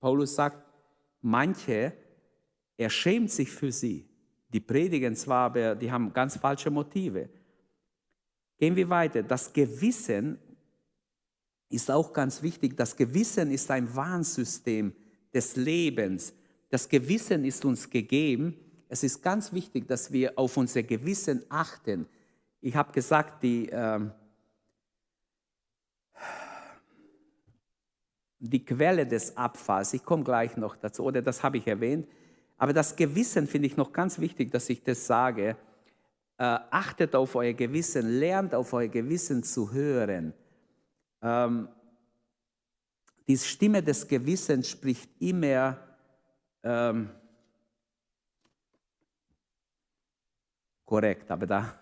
Paulus 0.00 0.36
sagt, 0.36 0.64
manche, 1.20 1.92
er 2.76 2.90
schämt 2.90 3.30
sich 3.30 3.50
für 3.50 3.72
sie. 3.72 4.08
Die 4.52 4.60
predigen 4.60 5.16
zwar, 5.16 5.46
aber 5.46 5.74
die 5.74 5.90
haben 5.90 6.12
ganz 6.12 6.36
falsche 6.36 6.70
Motive. 6.70 7.28
Gehen 8.56 8.76
wir 8.76 8.88
weiter. 8.88 9.22
Das 9.22 9.52
Gewissen 9.52 10.38
ist 11.68 11.90
auch 11.90 12.12
ganz 12.12 12.42
wichtig. 12.42 12.76
Das 12.76 12.96
Gewissen 12.96 13.50
ist 13.50 13.70
ein 13.70 13.94
Warnsystem 13.94 14.92
des 15.32 15.56
Lebens. 15.56 16.32
Das 16.70 16.88
Gewissen 16.88 17.44
ist 17.44 17.64
uns 17.64 17.88
gegeben. 17.88 18.56
Es 18.88 19.02
ist 19.02 19.22
ganz 19.22 19.52
wichtig, 19.52 19.88
dass 19.88 20.12
wir 20.12 20.38
auf 20.38 20.56
unser 20.56 20.82
Gewissen 20.82 21.44
achten. 21.48 22.06
Ich 22.60 22.76
habe 22.76 22.92
gesagt, 22.92 23.42
die, 23.42 23.68
äh, 23.68 24.00
die 28.38 28.64
Quelle 28.64 29.06
des 29.06 29.36
Abfalls, 29.36 29.94
ich 29.94 30.04
komme 30.04 30.24
gleich 30.24 30.56
noch 30.56 30.76
dazu, 30.76 31.04
oder 31.04 31.22
das 31.22 31.42
habe 31.42 31.58
ich 31.58 31.66
erwähnt, 31.66 32.06
aber 32.56 32.72
das 32.72 32.94
Gewissen 32.94 33.46
finde 33.46 33.66
ich 33.66 33.76
noch 33.76 33.92
ganz 33.92 34.18
wichtig, 34.18 34.50
dass 34.52 34.68
ich 34.68 34.82
das 34.82 35.06
sage. 35.06 35.56
Äh, 36.38 36.44
achtet 36.44 37.14
auf 37.14 37.34
euer 37.34 37.52
Gewissen, 37.52 38.18
lernt 38.18 38.54
auf 38.54 38.72
euer 38.72 38.88
Gewissen 38.88 39.42
zu 39.42 39.72
hören. 39.72 40.34
Ähm, 41.24 41.68
die 43.26 43.38
Stimme 43.38 43.82
des 43.82 44.06
Gewissens 44.06 44.68
spricht 44.68 45.10
immer 45.18 45.78
ähm, 46.62 47.08
korrekt, 50.84 51.30
aber 51.30 51.46
da 51.46 51.78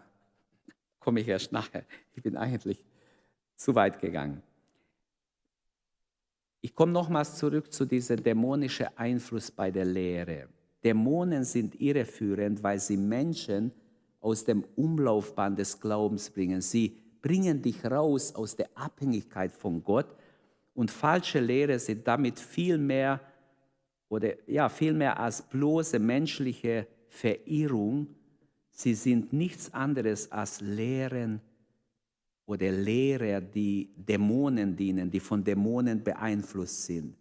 komme 1.00 1.20
ich 1.20 1.28
erst 1.28 1.50
nachher. 1.50 1.84
Ich 2.14 2.22
bin 2.22 2.36
eigentlich 2.36 2.84
zu 3.56 3.74
weit 3.74 4.00
gegangen. 4.00 4.40
Ich 6.60 6.72
komme 6.76 6.92
nochmals 6.92 7.36
zurück 7.36 7.72
zu 7.72 7.84
diesem 7.84 8.22
dämonischen 8.22 8.86
Einfluss 8.96 9.50
bei 9.50 9.72
der 9.72 9.84
Lehre. 9.84 10.48
Dämonen 10.84 11.42
sind 11.42 11.80
irreführend, 11.80 12.62
weil 12.62 12.78
sie 12.78 12.96
Menschen 12.96 13.72
aus 14.20 14.44
dem 14.44 14.64
Umlaufbahn 14.76 15.56
des 15.56 15.80
Glaubens 15.80 16.30
bringen. 16.30 16.60
Sie 16.60 17.01
bringen 17.22 17.62
dich 17.62 17.84
raus 17.84 18.34
aus 18.34 18.56
der 18.56 18.68
Abhängigkeit 18.74 19.52
von 19.52 19.82
Gott 19.82 20.14
und 20.74 20.90
falsche 20.90 21.40
Lehre 21.40 21.78
sind 21.78 22.06
damit 22.06 22.38
viel 22.38 22.78
mehr 22.78 23.20
oder 24.08 24.34
ja, 24.46 24.68
viel 24.68 24.92
mehr 24.92 25.18
als 25.18 25.40
bloße 25.42 25.98
menschliche 25.98 26.86
Verirrung. 27.08 28.08
Sie 28.70 28.94
sind 28.94 29.32
nichts 29.32 29.72
anderes 29.72 30.30
als 30.30 30.60
Lehren 30.60 31.40
oder 32.46 32.70
Lehrer, 32.70 33.40
die 33.40 33.90
Dämonen 33.96 34.76
dienen, 34.76 35.10
die 35.10 35.20
von 35.20 35.44
Dämonen 35.44 36.02
beeinflusst 36.02 36.84
sind. 36.84 37.16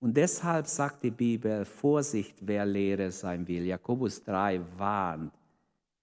Und 0.00 0.16
deshalb 0.16 0.66
sagt 0.66 1.04
die 1.04 1.10
Bibel, 1.10 1.64
Vorsicht, 1.64 2.36
wer 2.40 2.64
Lehrer 2.64 3.10
sein 3.10 3.46
will. 3.46 3.66
Jakobus 3.66 4.22
3 4.24 4.60
warnt, 4.78 5.32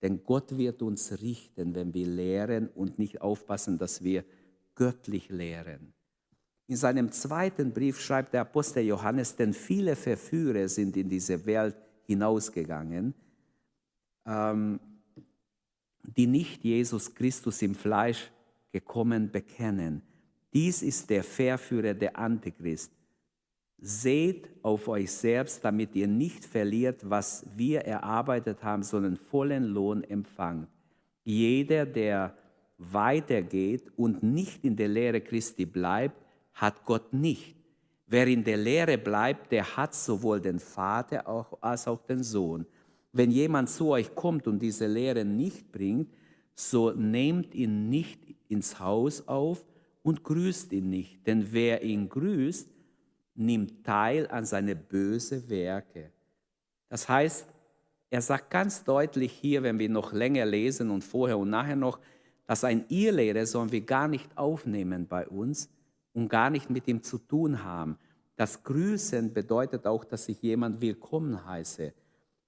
denn 0.02 0.24
Gott 0.24 0.58
wird 0.58 0.82
uns 0.82 1.22
richten, 1.22 1.74
wenn 1.76 1.94
wir 1.94 2.08
lehren 2.08 2.70
und 2.70 3.00
nicht 3.00 3.22
aufpassen, 3.22 3.78
dass 3.78 4.04
wir 4.04 4.24
göttlich 4.76 5.30
lehren. 5.30 5.94
In 6.68 6.76
seinem 6.76 7.12
zweiten 7.12 7.72
Brief 7.72 8.00
schreibt 8.00 8.34
der 8.34 8.42
Apostel 8.42 8.84
Johannes, 8.84 9.36
denn 9.36 9.54
viele 9.54 9.96
Verführer 9.96 10.68
sind 10.68 10.98
in 10.98 11.10
diese 11.10 11.46
Welt 11.46 11.76
hinausgegangen, 12.04 13.14
ähm, 14.26 14.80
die 16.04 16.28
nicht 16.28 16.64
Jesus 16.64 17.14
Christus 17.14 17.62
im 17.62 17.74
Fleisch 17.74 18.32
gekommen 18.72 19.32
bekennen. 19.32 20.02
Dies 20.54 20.82
ist 20.82 21.10
der 21.10 21.24
Verführer 21.24 21.94
der 21.94 22.18
Antichrist. 22.18 22.92
Seht 23.80 24.50
auf 24.64 24.88
euch 24.88 25.12
selbst, 25.12 25.64
damit 25.64 25.96
ihr 25.96 26.08
nicht 26.08 26.44
verliert, 26.46 27.08
was 27.10 27.46
wir 27.56 27.82
erarbeitet 27.82 28.64
haben, 28.64 28.84
sondern 28.84 29.18
vollen 29.18 29.66
Lohn 29.66 30.04
empfangt. 30.04 30.68
Jeder, 31.24 31.86
der 31.86 32.36
weitergeht 32.78 33.92
und 33.96 34.24
nicht 34.24 34.64
in 34.66 34.76
der 34.76 34.88
Lehre 34.88 35.22
Christi 35.22 35.66
bleibt, 35.66 36.16
hat 36.54 36.86
Gott 36.86 37.14
nicht. 37.14 37.56
Wer 38.08 38.28
in 38.28 38.44
der 38.44 38.58
Lehre 38.58 38.98
bleibt, 38.98 39.52
der 39.52 39.78
hat 39.78 39.94
sowohl 39.94 40.40
den 40.40 40.60
Vater 40.60 41.28
als 41.62 41.88
auch 41.88 42.02
den 42.04 42.24
Sohn. 42.24 42.66
Wenn 43.12 43.32
jemand 43.32 43.70
zu 43.70 43.90
euch 43.90 44.16
kommt 44.16 44.48
und 44.48 44.60
diese 44.60 44.88
Lehre 44.88 45.26
nicht 45.26 45.72
bringt, 45.72 46.10
so 46.56 46.92
nehmt 46.92 47.54
ihn 47.54 47.90
nicht 47.90 48.20
ins 48.48 48.80
Haus 48.80 49.28
auf 49.28 49.66
und 50.04 50.24
grüßt 50.24 50.72
ihn 50.72 50.90
nicht. 50.90 51.28
Denn 51.28 51.52
wer 51.52 51.84
ihn 51.84 52.10
grüßt, 52.10 52.70
nimmt 53.38 53.86
teil 53.86 54.28
an 54.28 54.46
seine 54.46 54.76
bösen 54.76 55.48
Werke. 55.50 56.12
Das 56.90 57.08
heißt, 57.08 57.48
er 58.10 58.22
sagt 58.22 58.50
ganz 58.50 58.84
deutlich 58.84 59.32
hier, 59.32 59.64
wenn 59.64 59.80
wir 59.80 59.90
noch 59.90 60.14
länger 60.14 60.46
lesen 60.46 60.90
und 60.90 61.04
vorher 61.04 61.38
und 61.38 61.50
nachher 61.50 61.76
noch, 61.76 62.00
dass 62.46 62.64
ein 62.64 62.86
Irrlehrer 62.88 63.46
sollen 63.46 63.72
wir 63.72 63.82
gar 63.82 64.08
nicht 64.08 64.38
aufnehmen 64.38 65.08
bei 65.08 65.28
uns 65.28 65.70
und 66.14 66.30
gar 66.30 66.50
nicht 66.50 66.70
mit 66.70 66.88
ihm 66.88 67.04
zu 67.04 67.18
tun 67.18 67.64
haben. 67.64 67.98
Das 68.38 68.64
Grüßen 68.64 69.34
bedeutet 69.34 69.86
auch, 69.86 70.06
dass 70.06 70.30
ich 70.30 70.42
jemand 70.42 70.80
willkommen 70.80 71.46
heiße. 71.46 71.94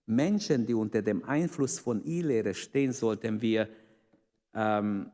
Menschen, 0.06 0.65
die 0.65 0.73
unter 0.73 1.02
dem 1.02 1.23
Einfluss 1.25 1.78
von 1.80 2.04
Irrlehre 2.04 2.54
stehen, 2.54 2.93
sollten 2.93 3.41
wir 3.41 3.67
ähm, 4.54 5.12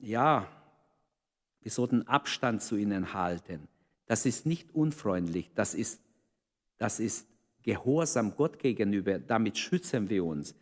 ja, 0.00 0.46
wir 1.60 1.70
sollten 1.70 2.06
Abstand 2.06 2.62
zu 2.62 2.76
ihnen 2.76 3.12
halten. 3.12 3.68
Das 4.06 4.26
ist 4.26 4.46
nicht 4.46 4.74
unfreundlich, 4.74 5.50
das 5.54 5.74
ist, 5.74 6.00
das 6.78 7.00
ist 7.00 7.26
Gehorsam 7.62 8.36
Gott 8.36 8.58
gegenüber, 8.58 9.18
damit 9.18 9.58
schützen 9.58 10.08
wir 10.08 10.24
uns. 10.24 10.54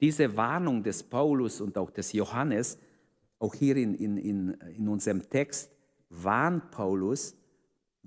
Diese 0.00 0.36
Warnung 0.36 0.82
des 0.82 1.02
Paulus 1.02 1.60
und 1.60 1.76
auch 1.76 1.90
des 1.90 2.12
Johannes, 2.12 2.78
auch 3.40 3.54
hier 3.54 3.76
in, 3.76 3.94
in, 3.94 4.16
in, 4.16 4.50
in 4.76 4.88
unserem 4.88 5.28
Text, 5.28 5.72
warnt 6.08 6.70
Paulus, 6.70 7.36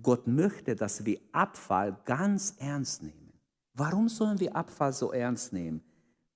Gott 0.01 0.27
möchte, 0.27 0.75
dass 0.75 1.05
wir 1.05 1.19
Abfall 1.33 1.97
ganz 2.05 2.55
ernst 2.59 3.03
nehmen. 3.03 3.33
Warum 3.73 4.07
sollen 4.07 4.39
wir 4.39 4.55
Abfall 4.55 4.93
so 4.93 5.11
ernst 5.11 5.51
nehmen? 5.51 5.83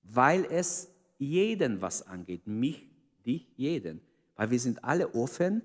Weil 0.02 0.44
es 0.50 0.90
jeden 1.18 1.80
was 1.80 2.06
angeht, 2.06 2.46
mich, 2.46 2.90
dich, 3.24 3.50
jeden 3.56 4.02
weil 4.36 4.50
wir 4.50 4.58
sind 4.58 4.82
alle 4.84 5.14
offen 5.14 5.62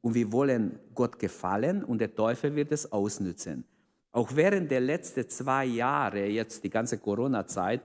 und 0.00 0.14
wir 0.14 0.32
wollen 0.32 0.78
Gott 0.94 1.18
gefallen 1.18 1.84
und 1.84 1.98
der 1.98 2.14
Teufel 2.14 2.54
wird 2.54 2.72
es 2.72 2.90
ausnützen. 2.90 3.64
Auch 4.12 4.34
während 4.34 4.70
der 4.70 4.80
letzten 4.80 5.28
zwei 5.28 5.64
Jahre, 5.64 6.26
jetzt 6.26 6.64
die 6.64 6.70
ganze 6.70 6.98
Corona-Zeit, 6.98 7.82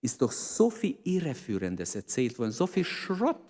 ist 0.00 0.20
doch 0.20 0.32
so 0.32 0.68
viel 0.68 0.98
Irreführendes 1.04 1.94
erzählt 1.94 2.38
worden, 2.38 2.50
so 2.50 2.66
viel 2.66 2.84
Schrott 2.84 3.40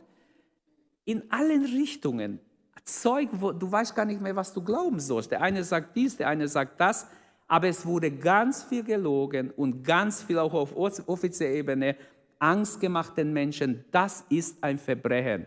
in 1.04 1.22
allen 1.30 1.64
Richtungen. 1.64 2.38
Zeug, 2.84 3.30
wo 3.32 3.52
du 3.52 3.70
weißt 3.70 3.96
gar 3.96 4.04
nicht 4.04 4.20
mehr, 4.20 4.36
was 4.36 4.52
du 4.52 4.62
glauben 4.62 5.00
sollst. 5.00 5.30
Der 5.30 5.40
eine 5.40 5.64
sagt 5.64 5.96
dies, 5.96 6.16
der 6.16 6.28
eine 6.28 6.46
sagt 6.46 6.78
das, 6.80 7.06
aber 7.48 7.68
es 7.68 7.84
wurde 7.84 8.10
ganz 8.10 8.62
viel 8.62 8.84
gelogen 8.84 9.50
und 9.50 9.82
ganz 9.82 10.22
viel 10.22 10.38
auch 10.38 10.52
auf 10.52 10.76
offizieller 10.76 11.50
Ebene 11.50 11.96
Angst 12.38 12.80
gemacht 12.80 13.16
den 13.16 13.32
Menschen. 13.32 13.84
Das 13.90 14.24
ist 14.28 14.62
ein 14.62 14.78
Verbrechen. 14.78 15.46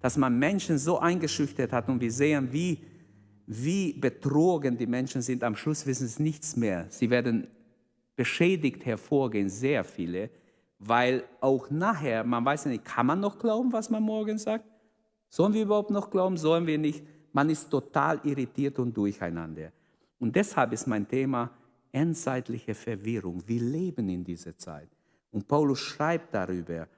Dass 0.00 0.16
man 0.16 0.38
Menschen 0.38 0.78
so 0.78 0.98
eingeschüchtert 0.98 1.72
hat 1.72 1.88
und 1.88 2.00
wir 2.00 2.12
sehen, 2.12 2.52
wie, 2.52 2.84
wie 3.46 3.92
betrogen 3.94 4.76
die 4.76 4.86
Menschen 4.86 5.22
sind. 5.22 5.42
Am 5.42 5.56
Schluss 5.56 5.86
wissen 5.86 6.06
sie 6.06 6.22
nichts 6.22 6.56
mehr. 6.56 6.86
Sie 6.90 7.10
werden 7.10 7.48
beschädigt 8.14 8.84
hervorgehen, 8.84 9.48
sehr 9.48 9.84
viele, 9.84 10.30
weil 10.78 11.24
auch 11.40 11.70
nachher, 11.70 12.24
man 12.24 12.44
weiß 12.44 12.64
ja 12.64 12.70
nicht, 12.70 12.84
kann 12.84 13.06
man 13.06 13.20
noch 13.20 13.38
glauben, 13.38 13.72
was 13.72 13.90
man 13.90 14.02
morgen 14.02 14.38
sagt? 14.38 14.64
Sollen 15.28 15.52
wir 15.52 15.62
überhaupt 15.62 15.90
noch 15.90 16.10
glauben? 16.10 16.36
Sollen 16.36 16.66
wir 16.66 16.78
nicht? 16.78 17.04
Man 17.32 17.50
ist 17.50 17.68
total 17.70 18.20
irritiert 18.24 18.78
und 18.78 18.96
durcheinander. 18.96 19.72
Und 20.18 20.34
deshalb 20.34 20.72
ist 20.72 20.86
mein 20.86 21.06
Thema 21.06 21.50
endzeitliche 21.92 22.74
Verwirrung. 22.74 23.42
Wir 23.46 23.60
leben 23.60 24.08
in 24.08 24.24
dieser 24.24 24.56
Zeit. 24.56 24.88
Und 25.30 25.46
Paulus 25.46 25.78
schreibt 25.78 26.34
darüber. 26.34 26.88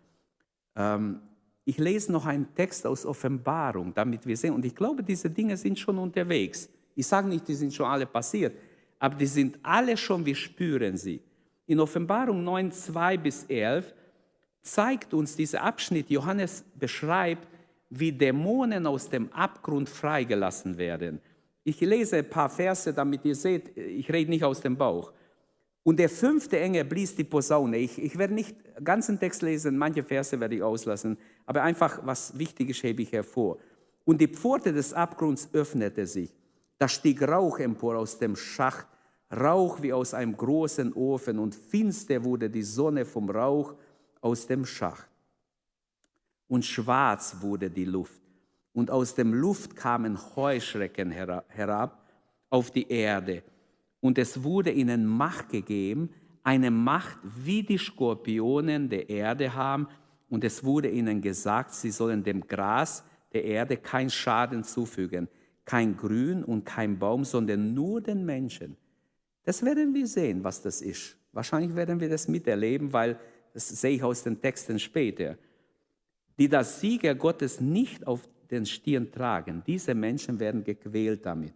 Ähm, 0.76 1.20
ich 1.68 1.76
lese 1.76 2.10
noch 2.10 2.24
einen 2.24 2.54
Text 2.54 2.86
aus 2.86 3.04
Offenbarung, 3.04 3.92
damit 3.92 4.26
wir 4.26 4.38
sehen. 4.38 4.54
Und 4.54 4.64
ich 4.64 4.74
glaube, 4.74 5.02
diese 5.02 5.28
Dinge 5.28 5.54
sind 5.54 5.78
schon 5.78 5.98
unterwegs. 5.98 6.66
Ich 6.94 7.06
sage 7.06 7.28
nicht, 7.28 7.46
die 7.46 7.54
sind 7.54 7.74
schon 7.74 7.84
alle 7.84 8.06
passiert, 8.06 8.56
aber 8.98 9.14
die 9.16 9.26
sind 9.26 9.58
alle 9.62 9.94
schon, 9.98 10.24
wir 10.24 10.34
spüren 10.34 10.96
sie. 10.96 11.20
In 11.66 11.78
Offenbarung 11.78 12.42
9, 12.42 12.72
2 12.72 13.18
bis 13.18 13.44
11 13.44 13.92
zeigt 14.62 15.12
uns 15.12 15.36
dieser 15.36 15.62
Abschnitt, 15.62 16.08
Johannes 16.08 16.64
beschreibt, 16.74 17.46
wie 17.90 18.12
Dämonen 18.12 18.86
aus 18.86 19.10
dem 19.10 19.30
Abgrund 19.34 19.90
freigelassen 19.90 20.78
werden. 20.78 21.20
Ich 21.64 21.82
lese 21.82 22.16
ein 22.16 22.30
paar 22.30 22.48
Verse, 22.48 22.94
damit 22.94 23.26
ihr 23.26 23.34
seht, 23.34 23.76
ich 23.76 24.10
rede 24.10 24.30
nicht 24.30 24.42
aus 24.42 24.62
dem 24.62 24.78
Bauch. 24.78 25.12
Und 25.82 25.98
der 25.98 26.08
fünfte 26.08 26.58
Engel 26.58 26.84
blies 26.84 27.14
die 27.14 27.24
Posaune. 27.24 27.76
Ich, 27.76 28.02
ich 28.02 28.16
werde 28.16 28.32
nicht 28.32 28.56
ganzen 28.82 29.20
Text 29.20 29.42
lesen, 29.42 29.76
manche 29.76 30.02
Verse 30.02 30.40
werde 30.40 30.54
ich 30.54 30.62
auslassen, 30.62 31.18
aber 31.48 31.62
einfach 31.62 32.00
was 32.04 32.38
Wichtiges 32.38 32.82
hebe 32.82 33.02
ich 33.02 33.12
hervor. 33.12 33.58
Und 34.04 34.20
die 34.20 34.28
Pforte 34.28 34.72
des 34.72 34.92
Abgrunds 34.92 35.48
öffnete 35.52 36.06
sich. 36.06 36.32
Da 36.78 36.88
stieg 36.88 37.22
Rauch 37.22 37.58
empor 37.58 37.96
aus 37.96 38.18
dem 38.18 38.36
Schacht, 38.36 38.86
Rauch 39.34 39.82
wie 39.82 39.92
aus 39.92 40.14
einem 40.14 40.36
großen 40.36 40.92
Ofen, 40.92 41.38
und 41.38 41.54
finster 41.54 42.22
wurde 42.22 42.48
die 42.48 42.62
Sonne 42.62 43.04
vom 43.04 43.28
Rauch 43.28 43.74
aus 44.20 44.46
dem 44.46 44.64
Schacht 44.64 45.08
und 46.48 46.64
schwarz 46.64 47.36
wurde 47.40 47.70
die 47.70 47.84
Luft. 47.84 48.20
Und 48.72 48.90
aus 48.90 49.14
dem 49.14 49.34
Luft 49.34 49.76
kamen 49.76 50.18
Heuschrecken 50.36 51.10
herab 51.10 52.08
auf 52.50 52.70
die 52.70 52.88
Erde. 52.90 53.42
Und 54.00 54.18
es 54.18 54.42
wurde 54.42 54.70
ihnen 54.70 55.06
Macht 55.06 55.50
gegeben, 55.50 56.10
eine 56.42 56.70
Macht, 56.70 57.18
wie 57.22 57.62
die 57.62 57.78
Skorpionen 57.78 58.88
der 58.88 59.10
Erde 59.10 59.54
haben. 59.54 59.88
Und 60.28 60.44
es 60.44 60.62
wurde 60.64 60.88
ihnen 60.88 61.20
gesagt, 61.20 61.74
sie 61.74 61.90
sollen 61.90 62.22
dem 62.22 62.46
Gras 62.46 63.04
der 63.32 63.44
Erde 63.44 63.76
keinen 63.76 64.10
Schaden 64.10 64.64
zufügen, 64.64 65.28
kein 65.64 65.96
Grün 65.96 66.44
und 66.44 66.64
kein 66.64 66.98
Baum, 66.98 67.24
sondern 67.24 67.74
nur 67.74 68.00
den 68.00 68.24
Menschen. 68.24 68.76
Das 69.44 69.64
werden 69.64 69.94
wir 69.94 70.06
sehen, 70.06 70.44
was 70.44 70.62
das 70.62 70.82
ist. 70.82 71.16
Wahrscheinlich 71.32 71.74
werden 71.74 72.00
wir 72.00 72.08
das 72.08 72.28
miterleben, 72.28 72.92
weil 72.92 73.18
das 73.54 73.68
sehe 73.68 73.96
ich 73.96 74.02
aus 74.02 74.22
den 74.22 74.40
Texten 74.40 74.78
später 74.78 75.36
die 76.38 76.48
das 76.48 76.80
Sieger 76.80 77.14
Gottes 77.14 77.60
nicht 77.60 78.06
auf 78.06 78.28
den 78.50 78.64
Stirn 78.64 79.10
tragen. 79.10 79.62
Diese 79.66 79.94
Menschen 79.94 80.38
werden 80.38 80.62
gequält 80.64 81.26
damit. 81.26 81.52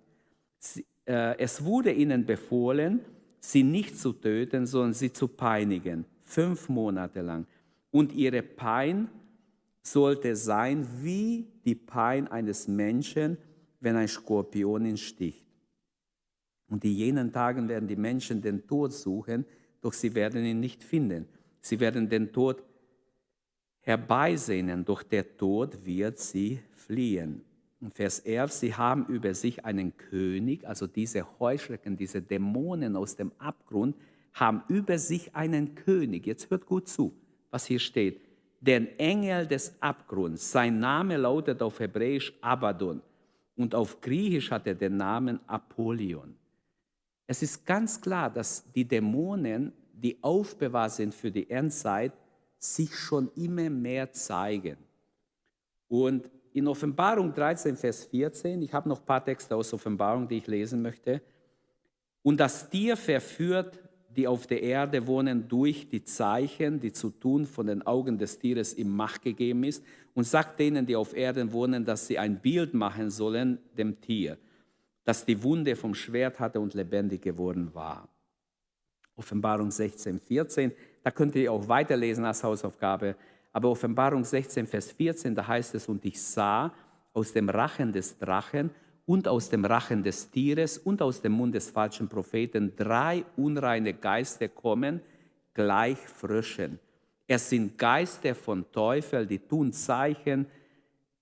Sie, 0.58 0.84
äh, 1.06 1.38
es 1.38 1.64
wurde 1.64 1.92
ihnen 1.92 2.26
befohlen, 2.26 3.00
sie 3.38 3.62
nicht 3.62 3.98
zu 3.98 4.12
töten, 4.12 4.66
sondern 4.66 4.92
sie 4.92 5.12
zu 5.12 5.28
peinigen, 5.28 6.04
fünf 6.24 6.68
Monate 6.68 7.22
lang. 7.22 7.46
Und 7.92 8.12
ihre 8.12 8.42
Pein 8.42 9.08
sollte 9.82 10.34
sein 10.34 10.86
wie 11.02 11.46
die 11.64 11.76
Pein 11.76 12.26
eines 12.26 12.66
Menschen, 12.66 13.36
wenn 13.78 13.94
ein 13.94 14.08
Skorpion 14.08 14.86
ihn 14.86 14.96
sticht. 14.96 15.44
Und 16.68 16.84
in 16.84 16.92
jenen 16.92 17.32
Tagen 17.32 17.68
werden 17.68 17.86
die 17.86 17.96
Menschen 17.96 18.40
den 18.40 18.66
Tod 18.66 18.92
suchen, 18.92 19.44
doch 19.82 19.92
sie 19.92 20.14
werden 20.14 20.44
ihn 20.44 20.58
nicht 20.58 20.82
finden. 20.82 21.28
Sie 21.60 21.78
werden 21.78 22.08
den 22.08 22.32
Tod 22.32 22.64
herbeisehnen, 23.80 24.84
doch 24.84 25.02
der 25.02 25.36
Tod 25.36 25.84
wird 25.84 26.18
sie 26.18 26.60
fliehen. 26.72 27.44
Und 27.80 27.94
Vers 27.94 28.20
11, 28.20 28.52
sie 28.52 28.74
haben 28.74 29.06
über 29.06 29.34
sich 29.34 29.64
einen 29.64 29.96
König, 29.96 30.66
also 30.66 30.86
diese 30.86 31.26
Heuschrecken, 31.40 31.96
diese 31.96 32.22
Dämonen 32.22 32.96
aus 32.96 33.16
dem 33.16 33.32
Abgrund, 33.38 33.96
haben 34.32 34.62
über 34.68 34.98
sich 34.98 35.34
einen 35.34 35.74
König. 35.74 36.26
Jetzt 36.26 36.48
hört 36.48 36.64
gut 36.64 36.88
zu, 36.88 37.12
was 37.52 37.66
hier 37.66 37.78
steht. 37.78 38.20
Den 38.60 38.98
Engel 38.98 39.46
des 39.46 39.80
Abgrunds. 39.80 40.50
Sein 40.50 40.80
Name 40.80 41.16
lautet 41.16 41.62
auf 41.62 41.78
Hebräisch 41.78 42.32
Abaddon 42.40 43.00
und 43.56 43.74
auf 43.74 44.00
Griechisch 44.00 44.50
hat 44.50 44.66
er 44.66 44.74
den 44.74 44.96
Namen 44.96 45.38
Apollyon. 45.46 46.34
Es 47.26 47.42
ist 47.42 47.64
ganz 47.64 48.00
klar, 48.00 48.30
dass 48.30 48.64
die 48.72 48.84
Dämonen, 48.84 49.72
die 49.92 50.18
aufbewahrt 50.22 50.92
sind 50.92 51.14
für 51.14 51.30
die 51.30 51.48
Endzeit, 51.48 52.12
sich 52.58 52.94
schon 52.94 53.30
immer 53.36 53.70
mehr 53.70 54.10
zeigen. 54.12 54.76
Und 55.88 56.28
in 56.52 56.68
Offenbarung 56.68 57.32
13, 57.32 57.76
Vers 57.76 58.04
14, 58.04 58.62
ich 58.62 58.72
habe 58.72 58.88
noch 58.88 59.00
ein 59.00 59.06
paar 59.06 59.24
Texte 59.24 59.54
aus 59.54 59.72
Offenbarung, 59.72 60.28
die 60.28 60.38
ich 60.38 60.46
lesen 60.46 60.82
möchte. 60.82 61.20
Und 62.22 62.38
das 62.38 62.68
Tier 62.68 62.96
verführt, 62.96 63.78
die 64.16 64.26
auf 64.26 64.46
der 64.46 64.62
Erde 64.62 65.06
wohnen, 65.06 65.48
durch 65.48 65.88
die 65.88 66.04
Zeichen, 66.04 66.80
die 66.80 66.92
zu 66.92 67.10
tun 67.10 67.46
von 67.46 67.66
den 67.66 67.82
Augen 67.86 68.18
des 68.18 68.38
Tieres 68.38 68.74
ihm 68.76 68.94
Macht 68.94 69.22
gegeben 69.22 69.64
ist, 69.64 69.84
und 70.14 70.24
sagt 70.24 70.60
denen, 70.60 70.84
die 70.84 70.96
auf 70.96 71.16
Erden 71.16 71.52
wohnen, 71.52 71.84
dass 71.84 72.06
sie 72.06 72.18
ein 72.18 72.40
Bild 72.40 72.74
machen 72.74 73.10
sollen 73.10 73.58
dem 73.76 74.00
Tier, 74.00 74.36
das 75.04 75.24
die 75.24 75.42
Wunde 75.42 75.74
vom 75.74 75.94
Schwert 75.94 76.38
hatte 76.38 76.60
und 76.60 76.74
lebendig 76.74 77.22
geworden 77.22 77.74
war. 77.74 78.08
Offenbarung 79.16 79.70
16, 79.70 80.20
14. 80.20 80.72
Da 81.02 81.10
könnt 81.10 81.34
ihr 81.34 81.52
auch 81.52 81.66
weiterlesen 81.68 82.24
als 82.24 82.42
Hausaufgabe. 82.44 83.16
Aber 83.52 83.70
Offenbarung 83.70 84.24
16, 84.24 84.66
Vers 84.66 84.92
14, 84.92 85.34
da 85.34 85.46
heißt 85.46 85.74
es, 85.74 85.88
und 85.88 86.04
ich 86.04 86.20
sah 86.20 86.72
aus 87.12 87.32
dem 87.32 87.48
Rachen 87.48 87.92
des 87.92 88.18
Drachen 88.18 88.70
und 89.12 89.28
aus 89.28 89.50
dem 89.50 89.66
Rachen 89.66 90.02
des 90.02 90.30
Tieres 90.30 90.78
und 90.78 91.02
aus 91.02 91.20
dem 91.20 91.32
Mund 91.32 91.54
des 91.54 91.68
falschen 91.68 92.08
Propheten 92.08 92.74
drei 92.74 93.26
unreine 93.36 93.92
Geister 93.92 94.48
kommen, 94.48 95.02
gleich 95.52 95.98
Fröschen. 95.98 96.78
Es 97.26 97.50
sind 97.50 97.76
Geister 97.76 98.34
von 98.34 98.64
Teufel, 98.72 99.26
die 99.26 99.38
tun 99.38 99.70
Zeichen 99.70 100.46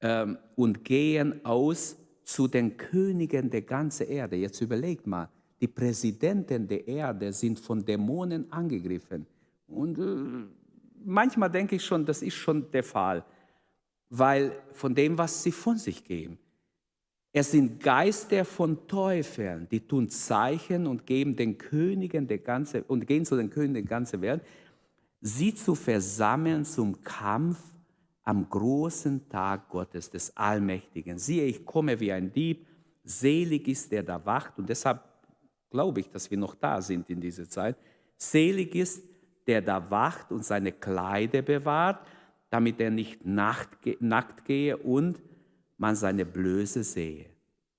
ähm, 0.01 0.39
und 0.55 0.85
gehen 0.85 1.45
aus 1.45 1.97
zu 2.23 2.47
den 2.47 2.77
Königen 2.77 3.51
der 3.51 3.63
ganzen 3.63 4.07
Erde. 4.09 4.37
Jetzt 4.37 4.61
überlegt 4.61 5.09
mal, 5.09 5.29
die 5.61 5.67
Präsidenten 5.67 6.69
der 6.69 6.87
Erde 6.87 7.33
sind 7.33 7.59
von 7.59 7.85
Dämonen 7.85 8.53
angegriffen. 8.53 9.27
Und 9.67 9.99
äh, 9.99 10.49
manchmal 11.05 11.51
denke 11.51 11.75
ich 11.75 11.85
schon, 11.85 12.07
das 12.07 12.23
ist 12.23 12.35
schon 12.35 12.71
der 12.71 12.85
Fall, 12.85 13.25
weil 14.11 14.53
von 14.75 14.95
dem, 14.95 15.19
was 15.19 15.43
sie 15.43 15.51
von 15.51 15.77
sich 15.77 16.05
geben. 16.05 16.39
Es 17.33 17.53
sind 17.53 17.81
Geister 17.81 18.45
von 18.45 18.89
Teufeln, 18.89 19.69
die 19.71 19.87
tun 19.87 20.09
Zeichen 20.09 20.87
und 20.87 21.07
geben 21.07 21.37
den 21.37 21.57
Königen 21.57 22.27
der 22.27 22.39
ganze, 22.39 22.83
und 22.83 23.07
gehen 23.07 23.25
zu 23.25 23.37
den 23.37 23.51
Königen 23.51 23.75
der 23.75 23.83
ganzen 23.85 24.21
Welt, 24.21 24.43
sie 25.21 25.55
zu 25.55 25.77
versammeln 25.77 26.65
zum 26.65 27.01
Kampf 27.03 27.59
am 28.25 28.49
großen 28.49 29.29
Tag 29.29 29.69
Gottes, 29.69 30.11
des 30.11 30.37
Allmächtigen. 30.37 31.19
Siehe, 31.19 31.45
ich 31.45 31.65
komme 31.65 32.01
wie 32.01 32.11
ein 32.13 32.33
Dieb, 32.33 32.67
selig 33.05 33.69
ist 33.69 33.93
der 33.93 34.03
da 34.03 34.25
wacht, 34.27 34.59
und 34.59 34.69
deshalb 34.69 35.01
glaube 35.71 36.01
ich, 36.01 36.11
dass 36.11 36.29
wir 36.31 36.39
noch 36.39 36.57
da 36.57 36.83
sind 36.83 37.09
in 37.11 37.21
dieser 37.21 37.49
Zeit. 37.49 37.77
Selig 38.17 38.75
ist, 38.75 39.05
der 39.47 39.63
da 39.63 39.89
wacht 39.89 40.33
und 40.33 40.45
seine 40.45 40.73
Kleider 40.73 41.43
bewahrt, 41.43 42.05
damit 42.51 42.81
er 42.81 42.91
nicht 42.91 43.25
nackt 43.25 44.45
gehe 44.45 44.77
und 44.77 45.23
man 45.81 45.97
seine 45.97 46.27
Blöße 46.27 46.85
sehe. 46.85 47.27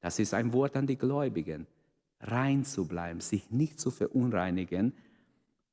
Das 0.01 0.17
ist 0.17 0.33
ein 0.33 0.51
Wort 0.53 0.75
an 0.75 0.87
die 0.87 0.97
Gläubigen. 0.97 1.67
Rein 2.19 2.63
zu 2.65 2.87
bleiben, 2.87 3.19
sich 3.19 3.51
nicht 3.51 3.79
zu 3.79 3.91
verunreinigen. 3.91 4.93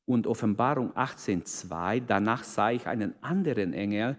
Und 0.04 0.26
Offenbarung 0.26 0.92
18.2, 0.92 2.02
danach 2.06 2.44
sah 2.44 2.70
ich 2.70 2.86
einen 2.86 3.14
anderen 3.22 3.72
Engel 3.72 4.18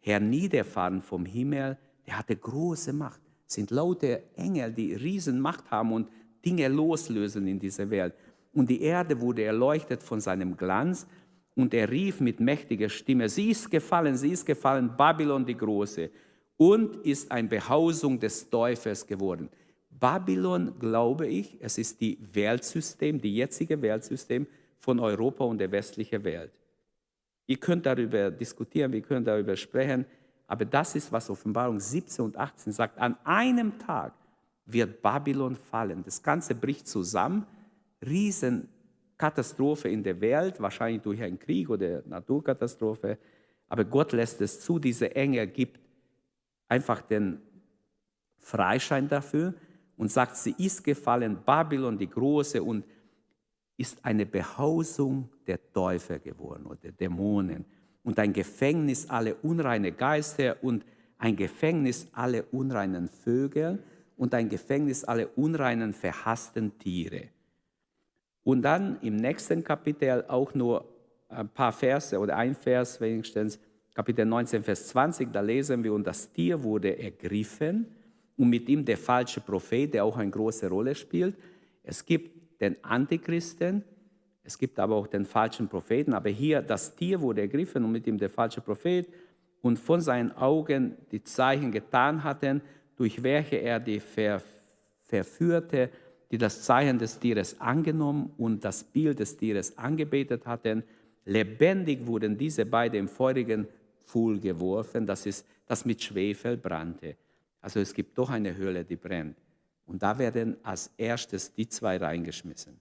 herniederfahren 0.00 1.00
vom 1.00 1.24
Himmel, 1.24 1.78
der 2.06 2.18
hatte 2.18 2.36
große 2.36 2.92
Macht. 2.92 3.20
Es 3.46 3.54
sind 3.54 3.70
laute 3.70 4.22
Engel, 4.36 4.72
die 4.72 4.94
Riesenmacht 4.94 5.70
haben 5.70 5.92
und 5.92 6.08
Dinge 6.44 6.68
loslösen 6.68 7.46
in 7.46 7.58
dieser 7.58 7.88
Welt 7.88 8.14
und 8.52 8.68
die 8.68 8.82
Erde 8.82 9.20
wurde 9.20 9.44
erleuchtet 9.44 10.02
von 10.02 10.20
seinem 10.20 10.56
Glanz 10.56 11.06
und 11.54 11.72
er 11.72 11.90
rief 11.90 12.20
mit 12.20 12.40
mächtiger 12.40 12.88
Stimme, 12.88 13.28
sie 13.28 13.50
ist 13.50 13.70
gefallen, 13.70 14.16
sie 14.16 14.30
ist 14.30 14.44
gefallen, 14.44 14.94
Babylon 14.96 15.46
die 15.46 15.56
Große 15.56 16.10
und 16.56 16.96
ist 17.04 17.30
ein 17.30 17.48
Behausung 17.48 18.18
des 18.20 18.48
Teufels 18.48 19.06
geworden. 19.06 19.48
Babylon, 19.90 20.78
glaube 20.78 21.26
ich, 21.26 21.56
es 21.60 21.78
ist 21.78 22.00
die 22.00 22.18
Weltsystem, 22.32 23.20
die 23.20 23.34
jetzige 23.34 23.80
Weltsystem 23.80 24.46
von 24.78 25.00
Europa 25.00 25.44
und 25.44 25.58
der 25.58 25.70
westlichen 25.70 26.24
Welt. 26.24 26.52
Ihr 27.46 27.56
könnt 27.58 27.86
darüber 27.86 28.30
diskutieren, 28.30 28.92
wir 28.92 29.02
können 29.02 29.24
darüber 29.24 29.56
sprechen, 29.56 30.06
Aber 30.46 30.64
das 30.64 30.94
ist, 30.94 31.10
was 31.10 31.30
Offenbarung 31.30 31.80
17 31.80 32.24
und 32.24 32.36
18 32.36 32.72
sagt. 32.72 32.98
An 32.98 33.16
einem 33.24 33.78
Tag 33.78 34.12
wird 34.66 35.02
Babylon 35.02 35.56
fallen. 35.56 36.02
Das 36.04 36.22
Ganze 36.22 36.54
bricht 36.54 36.86
zusammen. 36.86 37.46
Riesenkatastrophe 38.04 39.88
in 39.88 40.02
der 40.02 40.20
Welt, 40.20 40.60
wahrscheinlich 40.60 41.02
durch 41.02 41.22
einen 41.22 41.38
Krieg 41.38 41.70
oder 41.70 42.02
Naturkatastrophe. 42.06 43.18
Aber 43.68 43.84
Gott 43.84 44.12
lässt 44.12 44.40
es 44.42 44.60
zu. 44.60 44.78
Diese 44.78 45.14
Enge 45.16 45.46
gibt 45.46 45.80
einfach 46.68 47.02
den 47.02 47.40
Freischein 48.38 49.08
dafür 49.08 49.54
und 49.96 50.10
sagt, 50.10 50.36
sie 50.36 50.54
ist 50.58 50.84
gefallen, 50.84 51.38
Babylon 51.44 51.98
die 51.98 52.08
Große 52.08 52.62
und 52.62 52.84
ist 53.76 54.04
eine 54.04 54.26
Behausung 54.26 55.28
der 55.46 55.72
Teufel 55.72 56.20
geworden 56.20 56.66
oder 56.66 56.76
der 56.76 56.92
Dämonen 56.92 57.64
und 58.02 58.18
ein 58.18 58.32
Gefängnis 58.32 59.08
alle 59.08 59.34
unreine 59.36 59.92
Geister 59.92 60.56
und 60.62 60.84
ein 61.18 61.36
Gefängnis 61.36 62.08
alle 62.12 62.44
unreinen 62.44 63.08
Vögel 63.08 63.82
und 64.16 64.34
ein 64.34 64.48
Gefängnis 64.48 65.04
alle 65.04 65.28
unreinen 65.28 65.92
verhassten 65.92 66.78
Tiere. 66.78 67.28
Und 68.44 68.62
dann 68.62 69.00
im 69.00 69.16
nächsten 69.16 69.64
Kapitel 69.64 70.24
auch 70.28 70.54
nur 70.54 70.84
ein 71.28 71.48
paar 71.48 71.72
Verse 71.72 72.18
oder 72.18 72.36
ein 72.36 72.54
Vers 72.54 73.00
wenigstens, 73.00 73.58
Kapitel 73.94 74.26
19, 74.26 74.64
Vers 74.64 74.88
20, 74.88 75.32
da 75.32 75.40
lesen 75.40 75.84
wir, 75.84 75.94
und 75.94 76.04
das 76.04 76.32
Tier 76.32 76.60
wurde 76.64 76.98
ergriffen 76.98 77.86
und 78.36 78.50
mit 78.50 78.68
ihm 78.68 78.84
der 78.84 78.98
falsche 78.98 79.40
Prophet, 79.40 79.94
der 79.94 80.04
auch 80.04 80.16
eine 80.16 80.32
große 80.32 80.68
Rolle 80.68 80.96
spielt. 80.96 81.36
Es 81.84 82.04
gibt 82.04 82.60
den 82.60 82.76
Antichristen, 82.82 83.84
es 84.42 84.58
gibt 84.58 84.80
aber 84.80 84.96
auch 84.96 85.06
den 85.06 85.24
falschen 85.24 85.68
Propheten, 85.68 86.12
aber 86.12 86.28
hier 86.28 86.60
das 86.60 86.96
Tier 86.96 87.20
wurde 87.20 87.42
ergriffen 87.42 87.84
und 87.84 87.92
mit 87.92 88.06
ihm 88.08 88.18
der 88.18 88.30
falsche 88.30 88.60
Prophet 88.60 89.08
und 89.62 89.78
von 89.78 90.00
seinen 90.00 90.32
Augen 90.32 90.96
die 91.12 91.22
Zeichen 91.22 91.70
getan 91.70 92.24
hatten, 92.24 92.62
durch 92.96 93.22
welche 93.22 93.56
er 93.56 93.78
die 93.78 94.00
ver 94.00 94.42
verführte, 95.04 95.90
die 96.30 96.38
das 96.38 96.62
Zeichen 96.62 96.98
des 96.98 97.20
Tieres 97.20 97.60
angenommen 97.60 98.32
und 98.38 98.64
das 98.64 98.82
Bild 98.82 99.20
des 99.20 99.36
Tieres 99.36 99.78
angebetet 99.78 100.46
hatten. 100.46 100.82
Lebendig 101.24 102.06
wurden 102.06 102.36
diese 102.36 102.66
beiden 102.66 102.98
im 102.98 103.08
feurigen 103.08 103.68
Pfuhl 104.04 104.38
geworfen, 104.38 105.06
das 105.06 105.26
ist 105.26 105.46
das 105.66 105.84
mit 105.84 106.02
Schwefel 106.02 106.56
brannte. 106.56 107.16
Also 107.60 107.80
es 107.80 107.94
gibt 107.94 108.16
doch 108.18 108.30
eine 108.30 108.54
Höhle, 108.54 108.84
die 108.84 108.96
brennt. 108.96 109.38
Und 109.86 110.02
da 110.02 110.18
werden 110.18 110.56
als 110.62 110.90
erstes 110.96 111.52
die 111.52 111.68
zwei 111.68 111.96
reingeschmissen. 111.96 112.78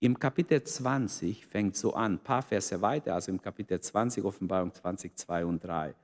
Im 0.00 0.18
Kapitel 0.18 0.62
20 0.62 1.46
fängt 1.46 1.76
so 1.76 1.94
an, 1.94 2.14
ein 2.14 2.18
paar 2.18 2.42
Verse 2.42 2.80
weiter, 2.80 3.14
also 3.14 3.32
im 3.32 3.40
Kapitel 3.40 3.80
20, 3.80 4.22
Offenbarung 4.24 4.72
20, 4.72 5.16
2 5.16 5.44
und 5.44 5.64
3. 5.64 5.94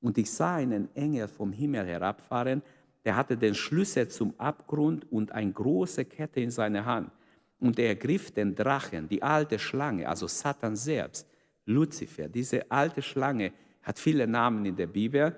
Und 0.00 0.16
ich 0.16 0.30
sah 0.30 0.56
einen 0.56 0.94
Engel 0.94 1.26
vom 1.28 1.52
Himmel 1.52 1.86
herabfahren, 1.86 2.62
der 3.04 3.16
hatte 3.16 3.36
den 3.36 3.54
Schlüssel 3.54 4.08
zum 4.08 4.38
Abgrund 4.38 5.10
und 5.10 5.32
eine 5.32 5.50
große 5.50 6.04
Kette 6.04 6.40
in 6.40 6.50
seiner 6.50 6.84
Hand. 6.84 7.10
Und 7.58 7.78
er 7.78 7.88
ergriff 7.88 8.30
den 8.30 8.54
Drachen, 8.54 9.08
die 9.08 9.22
alte 9.22 9.58
Schlange, 9.58 10.08
also 10.08 10.28
Satan 10.28 10.76
selbst, 10.76 11.26
Luzifer. 11.68 12.28
Diese 12.28 12.70
alte 12.70 13.02
Schlange 13.02 13.52
hat 13.82 13.98
viele 13.98 14.26
Namen 14.26 14.64
in 14.64 14.76
der 14.76 14.86
Bibel 14.86 15.34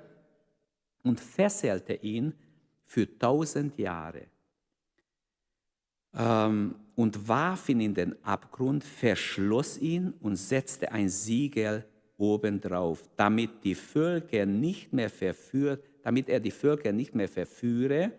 und 1.03 1.21
fesselte 1.21 1.95
ihn 1.95 2.33
für 2.87 3.19
tausend 3.19 3.79
Jahre 3.79 4.27
ähm, 6.15 6.75
und 6.97 7.29
warf 7.29 7.69
ihn 7.69 7.81
in 7.81 7.95
den 7.95 8.25
Abgrund, 8.25 8.85
verschloss 8.85 9.79
ihn 9.79 10.13
und 10.21 10.37
setzte 10.37 10.91
ein 10.93 11.09
Siegel 11.09 11.85
obendrauf, 12.17 13.09
damit 13.17 13.65
die 13.65 13.75
Völker 13.75 14.45
nicht 14.47 14.93
mehr 14.93 15.11
verführt, 15.11 15.85
damit 16.03 16.29
er 16.29 16.41
die 16.41 16.51
Völker 16.51 16.93
nicht 16.93 17.15
mehr 17.15 17.29
verführe, 17.29 18.13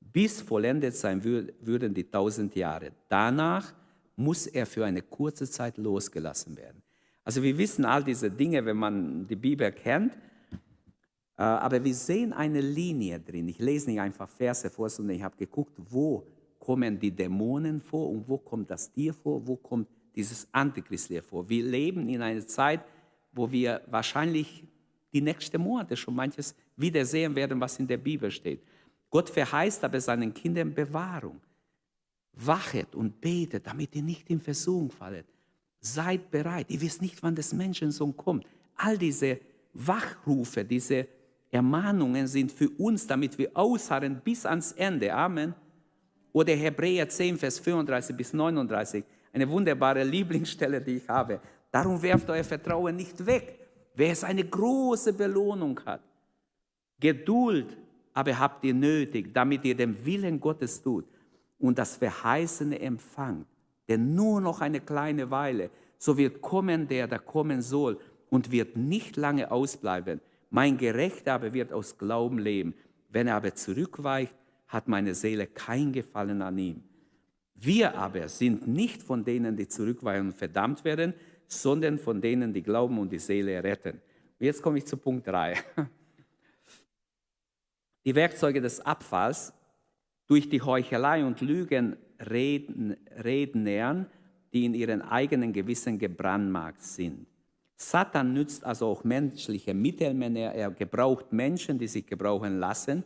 bis 0.00 0.40
vollendet 0.40 0.94
sein 0.94 1.22
würden 1.22 1.92
die 1.92 2.10
tausend 2.10 2.54
Jahre. 2.56 2.92
Danach 3.08 3.74
muss 4.16 4.46
er 4.46 4.66
für 4.66 4.84
eine 4.84 5.02
kurze 5.02 5.48
Zeit 5.48 5.76
losgelassen 5.76 6.56
werden. 6.56 6.82
Also 7.28 7.42
wir 7.42 7.58
wissen 7.58 7.84
all 7.84 8.02
diese 8.02 8.30
Dinge, 8.30 8.64
wenn 8.64 8.78
man 8.78 9.26
die 9.26 9.36
Bibel 9.36 9.70
kennt, 9.70 10.14
äh, 11.36 11.42
aber 11.42 11.84
wir 11.84 11.94
sehen 11.94 12.32
eine 12.32 12.62
Linie 12.62 13.20
drin. 13.20 13.48
Ich 13.48 13.58
lese 13.58 13.90
nicht 13.90 14.00
einfach 14.00 14.26
Verse 14.30 14.70
vor, 14.70 14.88
sondern 14.88 15.14
ich 15.14 15.22
habe 15.22 15.36
geguckt, 15.36 15.74
wo 15.76 16.26
kommen 16.58 16.98
die 16.98 17.10
Dämonen 17.10 17.82
vor 17.82 18.08
und 18.08 18.26
wo 18.26 18.38
kommt 18.38 18.70
das 18.70 18.90
Tier 18.90 19.12
vor, 19.12 19.46
wo 19.46 19.56
kommt 19.56 19.88
dieses 20.16 20.48
Antichristliche 20.52 21.20
vor. 21.20 21.46
Wir 21.46 21.62
leben 21.64 22.08
in 22.08 22.22
einer 22.22 22.46
Zeit, 22.46 22.80
wo 23.32 23.52
wir 23.52 23.82
wahrscheinlich 23.90 24.64
die 25.12 25.20
nächsten 25.20 25.60
Monate 25.60 25.98
schon 25.98 26.14
manches 26.14 26.54
wiedersehen 26.76 27.36
werden, 27.36 27.60
was 27.60 27.78
in 27.78 27.86
der 27.86 27.98
Bibel 27.98 28.30
steht. 28.30 28.62
Gott 29.10 29.28
verheißt 29.28 29.84
aber 29.84 30.00
seinen 30.00 30.32
Kindern 30.32 30.72
Bewahrung. 30.72 31.42
Wachet 32.32 32.94
und 32.94 33.20
betet, 33.20 33.66
damit 33.66 33.94
ihr 33.94 34.02
nicht 34.02 34.30
in 34.30 34.40
Versuchung 34.40 34.90
fallet. 34.90 35.26
Seid 35.80 36.30
bereit. 36.30 36.66
Ihr 36.70 36.80
wisst 36.80 37.02
nicht, 37.02 37.22
wann 37.22 37.34
das 37.34 37.52
Menschensohn 37.52 38.16
kommt. 38.16 38.46
All 38.76 38.98
diese 38.98 39.38
Wachrufe, 39.72 40.64
diese 40.64 41.06
Ermahnungen 41.50 42.26
sind 42.26 42.52
für 42.52 42.68
uns, 42.70 43.06
damit 43.06 43.38
wir 43.38 43.50
ausharren 43.54 44.20
bis 44.22 44.44
ans 44.44 44.72
Ende. 44.72 45.12
Amen. 45.12 45.54
Oder 46.32 46.54
Hebräer 46.54 47.08
10, 47.08 47.38
Vers 47.38 47.58
35 47.58 48.16
bis 48.16 48.32
39, 48.32 49.04
eine 49.32 49.48
wunderbare 49.48 50.04
Lieblingsstelle, 50.04 50.80
die 50.80 50.96
ich 50.96 51.08
habe. 51.08 51.40
Darum 51.70 52.00
werft 52.02 52.28
euer 52.30 52.44
Vertrauen 52.44 52.96
nicht 52.96 53.24
weg, 53.24 53.58
wer 53.94 54.12
es 54.12 54.24
eine 54.24 54.44
große 54.44 55.12
Belohnung 55.12 55.80
hat. 55.84 56.02
Geduld 57.00 57.76
aber 58.12 58.36
habt 58.36 58.64
ihr 58.64 58.74
nötig, 58.74 59.32
damit 59.32 59.64
ihr 59.64 59.76
den 59.76 60.04
Willen 60.04 60.40
Gottes 60.40 60.82
tut 60.82 61.04
und 61.58 61.78
das 61.78 61.96
Verheißene 61.96 62.78
empfangt. 62.80 63.46
Denn 63.88 64.14
nur 64.14 64.40
noch 64.40 64.60
eine 64.60 64.80
kleine 64.80 65.30
Weile, 65.30 65.70
so 65.98 66.16
wird 66.16 66.40
kommen 66.40 66.86
der, 66.86 67.08
der 67.08 67.18
kommen 67.18 67.62
soll 67.62 67.98
und 68.30 68.52
wird 68.52 68.76
nicht 68.76 69.16
lange 69.16 69.50
ausbleiben. 69.50 70.20
Mein 70.50 70.76
Gerechter 70.76 71.34
aber 71.34 71.52
wird 71.52 71.72
aus 71.72 71.98
Glauben 71.98 72.38
leben. 72.38 72.74
Wenn 73.08 73.26
er 73.26 73.36
aber 73.36 73.54
zurückweicht, 73.54 74.34
hat 74.68 74.88
meine 74.88 75.14
Seele 75.14 75.46
kein 75.46 75.92
Gefallen 75.92 76.42
an 76.42 76.58
ihm. 76.58 76.82
Wir 77.54 77.96
aber 77.96 78.28
sind 78.28 78.68
nicht 78.68 79.02
von 79.02 79.24
denen, 79.24 79.56
die 79.56 79.66
zurückweichen 79.66 80.28
und 80.28 80.36
verdammt 80.36 80.84
werden, 80.84 81.14
sondern 81.46 81.98
von 81.98 82.20
denen, 82.20 82.52
die 82.52 82.62
glauben 82.62 82.98
und 82.98 83.10
die 83.10 83.18
Seele 83.18 83.64
retten. 83.64 84.00
Jetzt 84.38 84.62
komme 84.62 84.78
ich 84.78 84.86
zu 84.86 84.96
Punkt 84.96 85.26
3. 85.26 85.56
Die 88.04 88.14
Werkzeuge 88.14 88.60
des 88.62 88.80
Abfalls 88.80 89.52
durch 90.28 90.48
die 90.48 90.62
Heuchelei 90.62 91.24
und 91.24 91.40
Lügen 91.40 91.96
reden, 92.18 92.96
Rednern, 93.22 94.06
die 94.52 94.64
in 94.64 94.74
ihren 94.74 95.02
eigenen 95.02 95.52
Gewissen 95.52 95.98
gebrandmarkt 95.98 96.82
sind. 96.82 97.26
Satan 97.76 98.32
nützt 98.32 98.64
also 98.64 98.86
auch 98.86 99.04
menschliche 99.04 99.72
Mittelmänner. 99.72 100.52
Er 100.52 100.70
gebraucht 100.70 101.32
Menschen, 101.32 101.78
die 101.78 101.86
sich 101.86 102.06
gebrauchen 102.06 102.58
lassen. 102.58 103.04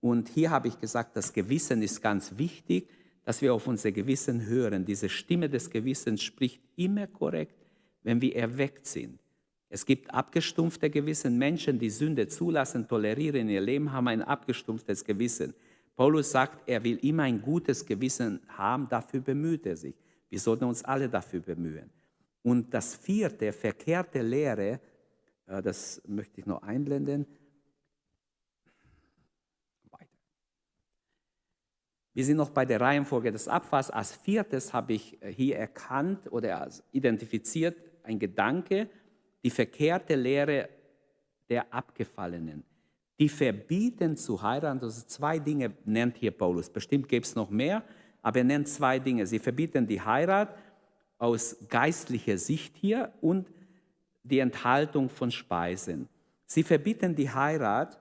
Und 0.00 0.28
hier 0.28 0.50
habe 0.50 0.68
ich 0.68 0.78
gesagt, 0.78 1.16
das 1.16 1.32
Gewissen 1.32 1.82
ist 1.82 2.00
ganz 2.00 2.38
wichtig, 2.38 2.88
dass 3.24 3.42
wir 3.42 3.52
auf 3.52 3.66
unser 3.66 3.90
Gewissen 3.90 4.46
hören. 4.46 4.84
Diese 4.84 5.08
Stimme 5.08 5.48
des 5.48 5.68
Gewissens 5.68 6.22
spricht 6.22 6.62
immer 6.76 7.06
korrekt, 7.06 7.56
wenn 8.02 8.20
wir 8.20 8.36
erweckt 8.36 8.86
sind. 8.86 9.18
Es 9.68 9.84
gibt 9.84 10.12
abgestumpfte 10.14 10.88
Gewissen. 10.88 11.36
Menschen, 11.36 11.78
die 11.78 11.90
Sünde 11.90 12.28
zulassen, 12.28 12.88
tolerieren 12.88 13.48
ihr 13.48 13.60
Leben, 13.60 13.92
haben 13.92 14.08
ein 14.08 14.22
abgestumpftes 14.22 15.04
Gewissen. 15.04 15.54
Paulus 15.98 16.30
sagt, 16.30 16.68
er 16.68 16.84
will 16.84 16.96
immer 16.98 17.24
ein 17.24 17.42
gutes 17.42 17.84
Gewissen 17.84 18.40
haben, 18.46 18.88
dafür 18.88 19.18
bemüht 19.18 19.66
er 19.66 19.76
sich. 19.76 19.96
Wir 20.28 20.38
sollten 20.38 20.62
uns 20.62 20.84
alle 20.84 21.08
dafür 21.08 21.40
bemühen. 21.40 21.90
Und 22.44 22.72
das 22.72 22.94
vierte, 22.94 23.52
verkehrte 23.52 24.22
Lehre, 24.22 24.78
äh, 25.48 25.60
das 25.60 26.00
möchte 26.06 26.38
ich 26.40 26.46
noch 26.46 26.62
einblenden. 26.62 27.26
Wir 32.14 32.24
sind 32.24 32.36
noch 32.36 32.50
bei 32.50 32.64
der 32.64 32.80
Reihenfolge 32.80 33.32
des 33.32 33.48
Abfalls. 33.48 33.90
Als 33.90 34.14
viertes 34.14 34.72
habe 34.72 34.92
ich 34.92 35.20
äh, 35.20 35.32
hier 35.32 35.56
erkannt 35.56 36.30
oder 36.30 36.70
identifiziert 36.92 37.76
ein 38.04 38.20
Gedanke, 38.20 38.88
die 39.42 39.50
verkehrte 39.50 40.14
Lehre 40.14 40.68
der 41.48 41.74
Abgefallenen. 41.74 42.62
Die 43.18 43.28
verbieten 43.28 44.16
zu 44.16 44.40
heiraten, 44.40 44.80
also 44.82 45.04
zwei 45.06 45.38
Dinge 45.38 45.72
nennt 45.84 46.16
hier 46.16 46.30
Paulus. 46.30 46.70
Bestimmt 46.70 47.08
gibt 47.08 47.26
es 47.26 47.34
noch 47.34 47.50
mehr, 47.50 47.82
aber 48.22 48.38
er 48.38 48.44
nennt 48.44 48.68
zwei 48.68 48.98
Dinge. 48.98 49.26
Sie 49.26 49.40
verbieten 49.40 49.86
die 49.86 50.00
Heirat 50.00 50.54
aus 51.18 51.56
geistlicher 51.68 52.38
Sicht 52.38 52.76
hier 52.76 53.12
und 53.20 53.50
die 54.22 54.38
Enthaltung 54.38 55.08
von 55.08 55.30
Speisen. 55.30 56.08
Sie 56.46 56.62
verbieten 56.62 57.14
die 57.14 57.28
Heirat. 57.28 57.98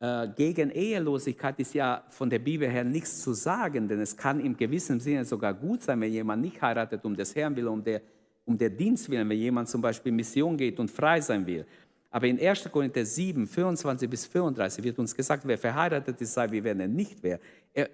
Äh, 0.00 0.28
gegen 0.36 0.70
Ehelosigkeit 0.70 1.58
ist 1.58 1.72
ja 1.72 2.04
von 2.10 2.28
der 2.28 2.38
Bibel 2.38 2.68
her 2.68 2.84
nichts 2.84 3.22
zu 3.22 3.32
sagen, 3.32 3.88
denn 3.88 4.00
es 4.00 4.16
kann 4.16 4.40
im 4.40 4.56
gewissen 4.56 5.00
Sinne 5.00 5.24
sogar 5.24 5.54
gut 5.54 5.82
sein, 5.82 6.00
wenn 6.00 6.12
jemand 6.12 6.42
nicht 6.42 6.60
heiratet 6.60 7.04
um 7.04 7.16
des 7.16 7.34
Herrn 7.34 7.56
will, 7.56 7.68
um 7.68 7.82
der, 7.82 8.02
um 8.44 8.58
der 8.58 8.70
Dienst 8.70 9.08
willen, 9.08 9.28
wenn 9.28 9.38
jemand 9.38 9.68
zum 9.68 9.80
Beispiel 9.80 10.12
Mission 10.12 10.56
geht 10.56 10.78
und 10.78 10.90
frei 10.90 11.20
sein 11.20 11.46
will. 11.46 11.64
Aber 12.14 12.28
in 12.28 12.38
1. 12.38 12.70
Korinther 12.70 13.04
7, 13.04 13.44
24 13.44 14.08
bis 14.08 14.24
34 14.26 14.84
wird 14.84 15.00
uns 15.00 15.12
gesagt, 15.12 15.42
wer 15.44 15.58
verheiratet 15.58 16.20
ist, 16.20 16.32
sei 16.32 16.48
wie 16.48 16.62
wenn 16.62 16.78
er 16.78 16.86
nicht 16.86 17.20
wäre. 17.24 17.40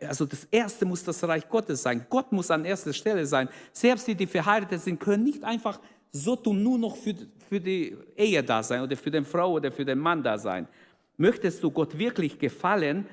Also 0.06 0.26
das 0.26 0.44
Erste 0.50 0.84
muss 0.84 1.02
das 1.02 1.24
Reich 1.24 1.48
Gottes 1.48 1.82
sein. 1.82 2.04
Gott 2.06 2.30
muss 2.30 2.50
an 2.50 2.66
erster 2.66 2.92
Stelle 2.92 3.24
sein. 3.24 3.48
Selbst 3.72 4.06
die, 4.06 4.14
die 4.14 4.26
verheiratet 4.26 4.82
sind, 4.82 5.00
können 5.00 5.24
nicht 5.24 5.42
einfach 5.42 5.80
so 6.12 6.36
tun, 6.36 6.62
nur 6.62 6.76
noch 6.76 6.96
für, 6.96 7.14
für 7.48 7.58
die 7.58 7.96
Ehe 8.14 8.42
da 8.42 8.62
sein 8.62 8.82
oder 8.82 8.94
für 8.94 9.10
den 9.10 9.24
Frau 9.24 9.52
oder 9.52 9.72
für 9.72 9.86
den 9.86 9.98
Mann 9.98 10.22
da 10.22 10.36
sein. 10.36 10.68
Möchtest 11.16 11.62
du 11.62 11.70
Gott 11.70 11.96
wirklich 11.96 12.38
gefallen 12.38 13.06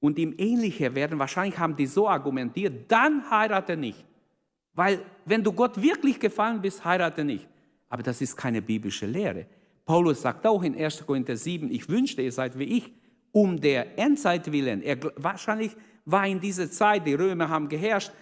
und 0.00 0.18
ihm 0.18 0.34
ähnlicher 0.38 0.92
werden, 0.92 1.20
wahrscheinlich 1.20 1.56
haben 1.56 1.76
die 1.76 1.86
so 1.86 2.08
argumentiert, 2.08 2.90
dann 2.90 3.30
heirate 3.30 3.76
nicht. 3.76 4.04
Weil 4.74 4.98
wenn 5.24 5.44
du 5.44 5.52
Gott 5.52 5.80
wirklich 5.80 6.18
gefallen 6.18 6.60
bist, 6.60 6.84
heirate 6.84 7.22
nicht. 7.22 7.46
Aber 7.88 8.02
das 8.02 8.20
ist 8.20 8.36
keine 8.36 8.60
biblische 8.60 9.06
Lehre. 9.06 9.46
Paulus 9.84 10.22
sagt 10.22 10.46
auch 10.46 10.62
in 10.62 10.76
1. 10.76 11.04
Korinther 11.04 11.36
7, 11.36 11.70
ich 11.70 11.88
wünschte, 11.88 12.22
ihr 12.22 12.32
seid 12.32 12.58
wie 12.58 12.78
ich, 12.78 12.92
um 13.32 13.60
der 13.60 13.98
Endzeit 13.98 14.52
willen. 14.52 14.82
Er, 14.82 14.98
wahrscheinlich 15.16 15.76
war 16.04 16.26
in 16.26 16.40
dieser 16.40 16.70
Zeit, 16.70 17.06
die 17.06 17.14
Römer 17.14 17.48
haben 17.48 17.68
geherrscht, 17.68 18.12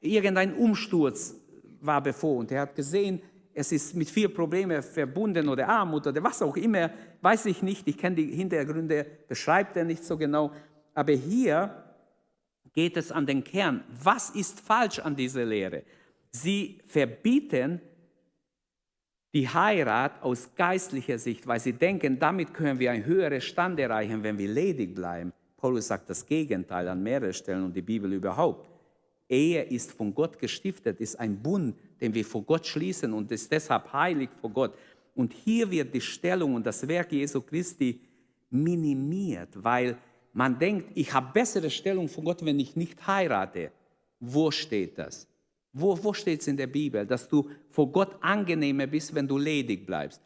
irgendein 0.00 0.54
Umsturz 0.54 1.34
war 1.80 2.02
bevor. 2.02 2.36
Und 2.36 2.52
er 2.52 2.62
hat 2.62 2.74
gesehen, 2.74 3.20
es 3.54 3.72
ist 3.72 3.94
mit 3.96 4.08
vielen 4.08 4.32
Problemen 4.32 4.82
verbunden 4.82 5.48
oder 5.48 5.68
Armut 5.68 6.06
oder 6.06 6.22
was 6.22 6.42
auch 6.42 6.56
immer, 6.56 6.90
weiß 7.20 7.46
ich 7.46 7.62
nicht. 7.62 7.88
Ich 7.88 7.98
kenne 7.98 8.16
die 8.16 8.26
Hintergründe, 8.26 9.04
beschreibt 9.26 9.76
er 9.76 9.84
nicht 9.84 10.04
so 10.04 10.16
genau. 10.16 10.52
Aber 10.94 11.12
hier 11.12 11.84
geht 12.72 12.96
es 12.96 13.10
an 13.10 13.26
den 13.26 13.42
Kern. 13.42 13.82
Was 14.02 14.30
ist 14.30 14.60
falsch 14.60 15.00
an 15.00 15.16
dieser 15.16 15.44
Lehre? 15.44 15.82
Sie 16.30 16.80
verbieten 16.86 17.80
die 19.34 19.48
Heirat 19.48 20.22
aus 20.22 20.48
geistlicher 20.54 21.18
Sicht, 21.18 21.46
weil 21.46 21.60
sie 21.60 21.72
denken, 21.72 22.18
damit 22.18 22.54
können 22.54 22.78
wir 22.78 22.90
einen 22.90 23.04
höheren 23.04 23.40
Stand 23.40 23.78
erreichen, 23.78 24.22
wenn 24.22 24.38
wir 24.38 24.48
ledig 24.48 24.94
bleiben. 24.94 25.32
Paulus 25.56 25.88
sagt 25.88 26.08
das 26.08 26.24
Gegenteil 26.24 26.88
an 26.88 27.02
mehreren 27.02 27.32
Stellen 27.32 27.64
und 27.64 27.76
die 27.76 27.82
Bibel 27.82 28.12
überhaupt. 28.12 28.70
Ehe 29.28 29.62
ist 29.62 29.92
von 29.92 30.14
Gott 30.14 30.38
gestiftet, 30.38 31.00
ist 31.00 31.18
ein 31.20 31.42
Bund, 31.42 31.76
den 32.00 32.14
wir 32.14 32.24
vor 32.24 32.42
Gott 32.42 32.66
schließen 32.66 33.12
und 33.12 33.30
ist 33.30 33.52
deshalb 33.52 33.92
heilig 33.92 34.30
vor 34.40 34.50
Gott. 34.50 34.74
Und 35.14 35.32
hier 35.32 35.70
wird 35.70 35.92
die 35.92 36.00
Stellung 36.00 36.54
und 36.54 36.64
das 36.64 36.86
Werk 36.88 37.12
Jesu 37.12 37.42
Christi 37.42 38.00
minimiert, 38.48 39.50
weil 39.62 39.98
man 40.32 40.58
denkt, 40.58 40.92
ich 40.94 41.12
habe 41.12 41.32
bessere 41.34 41.68
Stellung 41.68 42.08
vor 42.08 42.24
Gott, 42.24 42.42
wenn 42.44 42.58
ich 42.58 42.76
nicht 42.76 43.06
heirate. 43.06 43.72
Wo 44.20 44.50
steht 44.50 44.96
das? 44.96 45.27
Wo, 45.80 45.98
wo 46.02 46.12
steht 46.12 46.40
es 46.40 46.48
in 46.48 46.56
der 46.56 46.66
Bibel, 46.66 47.06
dass 47.06 47.28
du 47.28 47.48
vor 47.70 47.90
Gott 47.92 48.16
angenehmer 48.20 48.86
bist, 48.86 49.14
wenn 49.14 49.28
du 49.28 49.38
ledig 49.38 49.86
bleibst? 49.86 50.20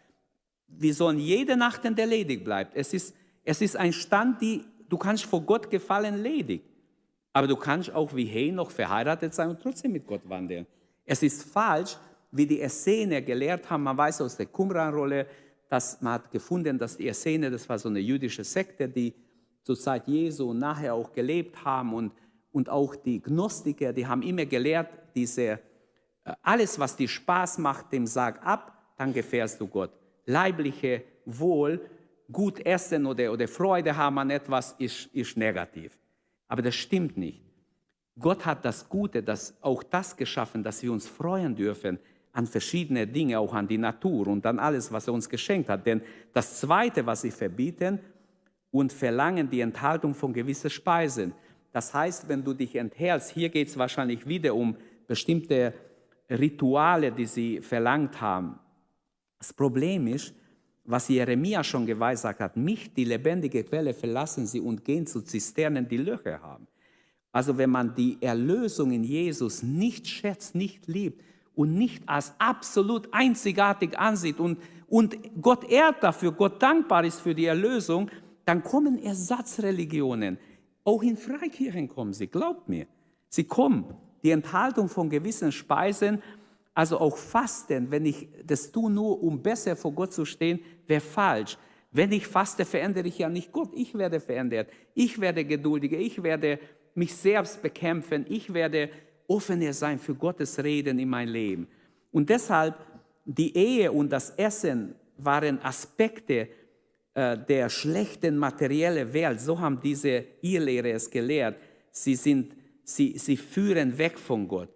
Wir 0.67 0.95
sollen 0.95 1.19
jede 1.19 1.57
Nacht, 1.57 1.85
in 1.85 1.95
der 1.95 2.07
ledig 2.07 2.45
bleibt. 2.45 2.75
Es 2.75 2.95
ist, 2.95 3.15
es 3.45 3.61
ist 3.61 3.77
ein 3.77 3.93
Stand, 3.93 4.41
die, 4.41 4.65
du 4.88 4.97
kannst 4.97 5.25
vor 5.25 5.43
Gott 5.43 5.71
gefallen 5.71 6.23
ledig. 6.23 6.62
Aber 7.33 7.47
du 7.47 7.57
kannst 7.57 7.95
auch 7.95 8.15
wie 8.15 8.25
Hey 8.25 8.53
noch 8.53 8.71
verheiratet 8.71 9.35
sein 9.35 9.51
und 9.51 9.61
trotzdem 9.61 9.93
mit 9.93 10.07
Gott 10.07 10.23
wandeln. 10.25 10.67
Es 11.05 11.23
ist 11.23 11.45
falsch, 11.45 11.97
wie 12.31 12.47
die 12.47 12.61
Essener 12.61 13.21
gelehrt 13.21 13.69
haben. 13.69 13.83
Man 13.83 13.97
weiß 13.97 14.23
aus 14.23 14.37
der 14.37 14.47
Qumran-Rolle, 14.47 15.27
dass 15.69 16.01
man 16.01 16.15
hat 16.15 16.31
gefunden, 16.31 16.79
dass 16.79 16.97
die 16.97 17.09
Essener, 17.09 17.51
das 17.51 17.69
war 17.69 17.79
so 17.79 17.88
eine 17.88 18.01
jüdische 18.01 18.45
Sekte, 18.45 18.88
die 18.88 19.15
zur 19.62 19.79
Zeit 19.79 20.09
Jesu 20.09 20.53
nachher 20.53 20.95
auch 20.95 21.12
gelebt 21.12 21.65
haben 21.65 21.95
und, 21.95 22.12
und 22.53 22.69
auch 22.69 22.95
die 22.95 23.23
Gnostiker, 23.23 23.93
die 23.93 24.07
haben 24.07 24.23
immer 24.23 24.45
gelehrt, 24.45 24.88
diese, 25.14 25.42
äh, 25.42 25.59
alles, 26.42 26.79
was 26.79 26.96
dir 26.96 27.09
Spaß 27.09 27.59
macht, 27.59 27.92
dem 27.92 28.07
sag 28.07 28.44
ab, 28.44 28.94
dann 28.96 29.12
gefährst 29.12 29.61
du 29.61 29.66
Gott. 29.66 29.90
Leibliche 30.27 31.03
Wohl, 31.25 31.81
gut 32.31 32.64
essen 32.64 33.07
oder, 33.07 33.33
oder 33.33 33.48
Freude 33.48 33.96
haben 33.96 34.18
an 34.18 34.31
etwas, 34.31 34.75
ist, 34.79 35.07
ist 35.12 35.37
negativ. 35.37 35.98
Aber 36.48 36.62
das 36.62 36.75
stimmt 36.75 37.16
nicht. 37.16 37.42
Gott 38.18 38.44
hat 38.44 38.64
das 38.64 38.88
Gute, 38.88 39.22
das, 39.22 39.55
auch 39.62 39.83
das 39.83 40.16
geschaffen, 40.16 40.62
dass 40.62 40.83
wir 40.83 40.92
uns 40.92 41.09
freuen 41.09 41.57
dürfen 41.57 41.98
an 42.33 42.46
verschiedene 42.46 43.07
Dinge, 43.07 43.38
auch 43.38 43.55
an 43.55 43.68
die 43.68 43.79
Natur 43.79 44.27
und 44.29 44.44
an 44.46 44.59
alles, 44.59 44.92
was 44.92 45.07
er 45.07 45.14
uns 45.14 45.29
geschenkt 45.29 45.68
hat. 45.68 45.87
Denn 45.87 46.01
das 46.33 46.61
Zweite, 46.61 47.05
was 47.05 47.22
sie 47.22 47.31
verbieten 47.31 47.98
und 48.70 48.92
verlangen, 48.92 49.51
die 49.51 49.61
Enthaltung 49.61 50.14
von 50.14 50.33
gewissen 50.33 50.70
Speisen. 50.70 51.33
Das 51.72 51.92
heißt, 51.92 52.29
wenn 52.29 52.42
du 52.42 52.55
dich 52.55 52.77
enthältst, 52.77 53.31
hier 53.31 53.48
geht 53.48 53.68
es 53.68 53.79
wahrscheinlich 53.79 54.27
wieder 54.27 54.55
um 54.55 54.77
bestimmte 55.07 55.75
Rituale, 56.31 57.12
die 57.12 57.27
sie 57.27 57.61
verlangt 57.61 58.21
haben. 58.21 58.59
Das 59.38 59.53
Problem 59.53 60.07
ist, 60.07 60.35
was 60.85 61.09
Jeremia 61.09 61.62
schon 61.62 61.87
geweissagt 61.87 62.41
hat, 62.41 62.57
mich, 62.57 62.93
die 62.95 63.05
lebendige 63.05 63.65
Quelle, 63.65 63.95
verlassen 63.95 64.47
sie 64.47 64.61
und 64.61 64.85
gehen 64.85 65.07
zu 65.07 65.23
Zisternen, 65.23 65.88
die 65.88 65.99
Löcher 65.99 66.41
haben. 66.41 66.67
Also 67.31 67.57
wenn 67.57 67.71
man 67.71 67.95
die 67.95 68.19
Erlösung 68.21 68.93
in 68.93 69.05
Jesus 69.05 69.62
nicht 69.62 70.07
schätzt, 70.07 70.55
nicht 70.55 70.87
liebt 70.87 71.23
und 71.55 71.75
nicht 71.75 72.07
als 72.09 72.35
absolut 72.38 73.09
einzigartig 73.12 73.99
ansieht 73.99 74.38
und, 74.38 74.59
und 74.88 75.17
Gott 75.41 75.71
ehrt 75.71 76.03
dafür, 76.03 76.33
Gott 76.33 76.62
dankbar 76.62 77.05
ist 77.05 77.21
für 77.21 77.35
die 77.35 77.47
Erlösung, 77.47 78.11
dann 78.45 78.62
kommen 78.62 79.03
Ersatzreligionen. 79.03 80.38
Auch 80.85 81.03
in 81.03 81.17
Freikirchen 81.17 81.88
kommen 81.88 82.12
sie, 82.12 82.27
glaubt 82.27 82.69
mir. 82.69 82.87
Sie 83.29 83.45
kommen 83.45 83.85
die 84.22 84.30
Enthaltung 84.30 84.88
von 84.88 85.11
gewissen 85.11 85.52
Speisen, 85.52 86.22
also 86.74 86.98
auch 86.98 87.16
Fasten, 87.16 87.90
wenn 87.90 88.06
ich 88.06 88.28
das 88.44 88.72
tue 88.72 88.90
nur, 88.90 89.22
um 89.22 89.42
besser 89.42 89.76
vor 89.76 89.92
Gott 89.92 90.12
zu 90.12 90.24
stehen, 90.24 90.61
wäre 90.87 91.00
falsch. 91.00 91.58
Wenn 91.90 92.11
ich 92.12 92.26
faste, 92.26 92.64
verändere 92.64 93.08
ich 93.08 93.18
ja 93.18 93.28
nicht 93.28 93.52
Gott. 93.52 93.70
Ich 93.74 93.94
werde 93.94 94.18
verändert. 94.18 94.70
Ich 94.94 95.20
werde 95.20 95.44
geduldiger. 95.44 95.98
Ich 95.98 96.22
werde 96.22 96.58
mich 96.94 97.14
selbst 97.14 97.61
bekämpfen. 97.61 98.24
Ich 98.28 98.52
werde 98.54 98.88
offener 99.28 99.74
sein 99.74 99.98
für 99.98 100.14
Gottes 100.14 100.62
Reden 100.62 100.98
in 100.98 101.11
mein 101.11 101.28
Leben. 101.28 101.68
Und 102.11 102.30
deshalb, 102.30 102.74
die 103.26 103.54
Ehe 103.54 103.92
und 103.92 104.11
das 104.11 104.30
Essen 104.30 104.94
waren 105.18 105.62
Aspekte 105.62 106.48
äh, 107.14 107.37
der 107.37 107.68
schlechten 107.68 108.38
materiellen 108.38 109.12
Welt. 109.12 109.40
So 109.40 109.61
haben 109.61 109.78
diese 109.78 110.24
Irrlehrer 110.40 110.94
es 110.94 111.11
gelehrt. 111.11 111.56
Sie 111.90 112.14
sind 112.14 112.54
sie, 112.85 113.16
sie 113.18 113.37
führen 113.37 113.97
weg 113.99 114.18
von 114.18 114.47
Gott. 114.49 114.68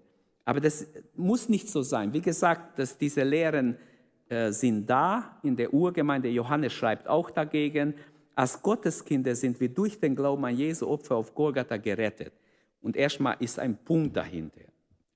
Aber 0.44 0.60
das 0.60 0.86
muss 1.14 1.48
nicht 1.48 1.68
so 1.68 1.82
sein. 1.82 2.12
Wie 2.12 2.20
gesagt, 2.20 2.78
dass 2.78 2.96
diese 2.96 3.24
Lehren 3.24 3.76
äh, 4.28 4.52
sind 4.52 4.88
da 4.88 5.38
in 5.42 5.56
der 5.56 5.72
Urgemeinde. 5.72 6.28
Johannes 6.28 6.72
schreibt 6.72 7.08
auch 7.08 7.30
dagegen. 7.30 7.94
Als 8.34 8.60
Gotteskinder 8.62 9.34
sind 9.34 9.58
wir 9.60 9.68
durch 9.68 9.98
den 9.98 10.14
Glauben 10.14 10.44
an 10.44 10.56
Jesu 10.56 10.86
Opfer 10.86 11.16
auf 11.16 11.34
Golgatha 11.34 11.76
gerettet. 11.76 12.32
Und 12.80 12.96
erstmal 12.96 13.36
ist 13.40 13.58
ein 13.58 13.76
Punkt 13.76 14.16
dahinter. 14.16 14.60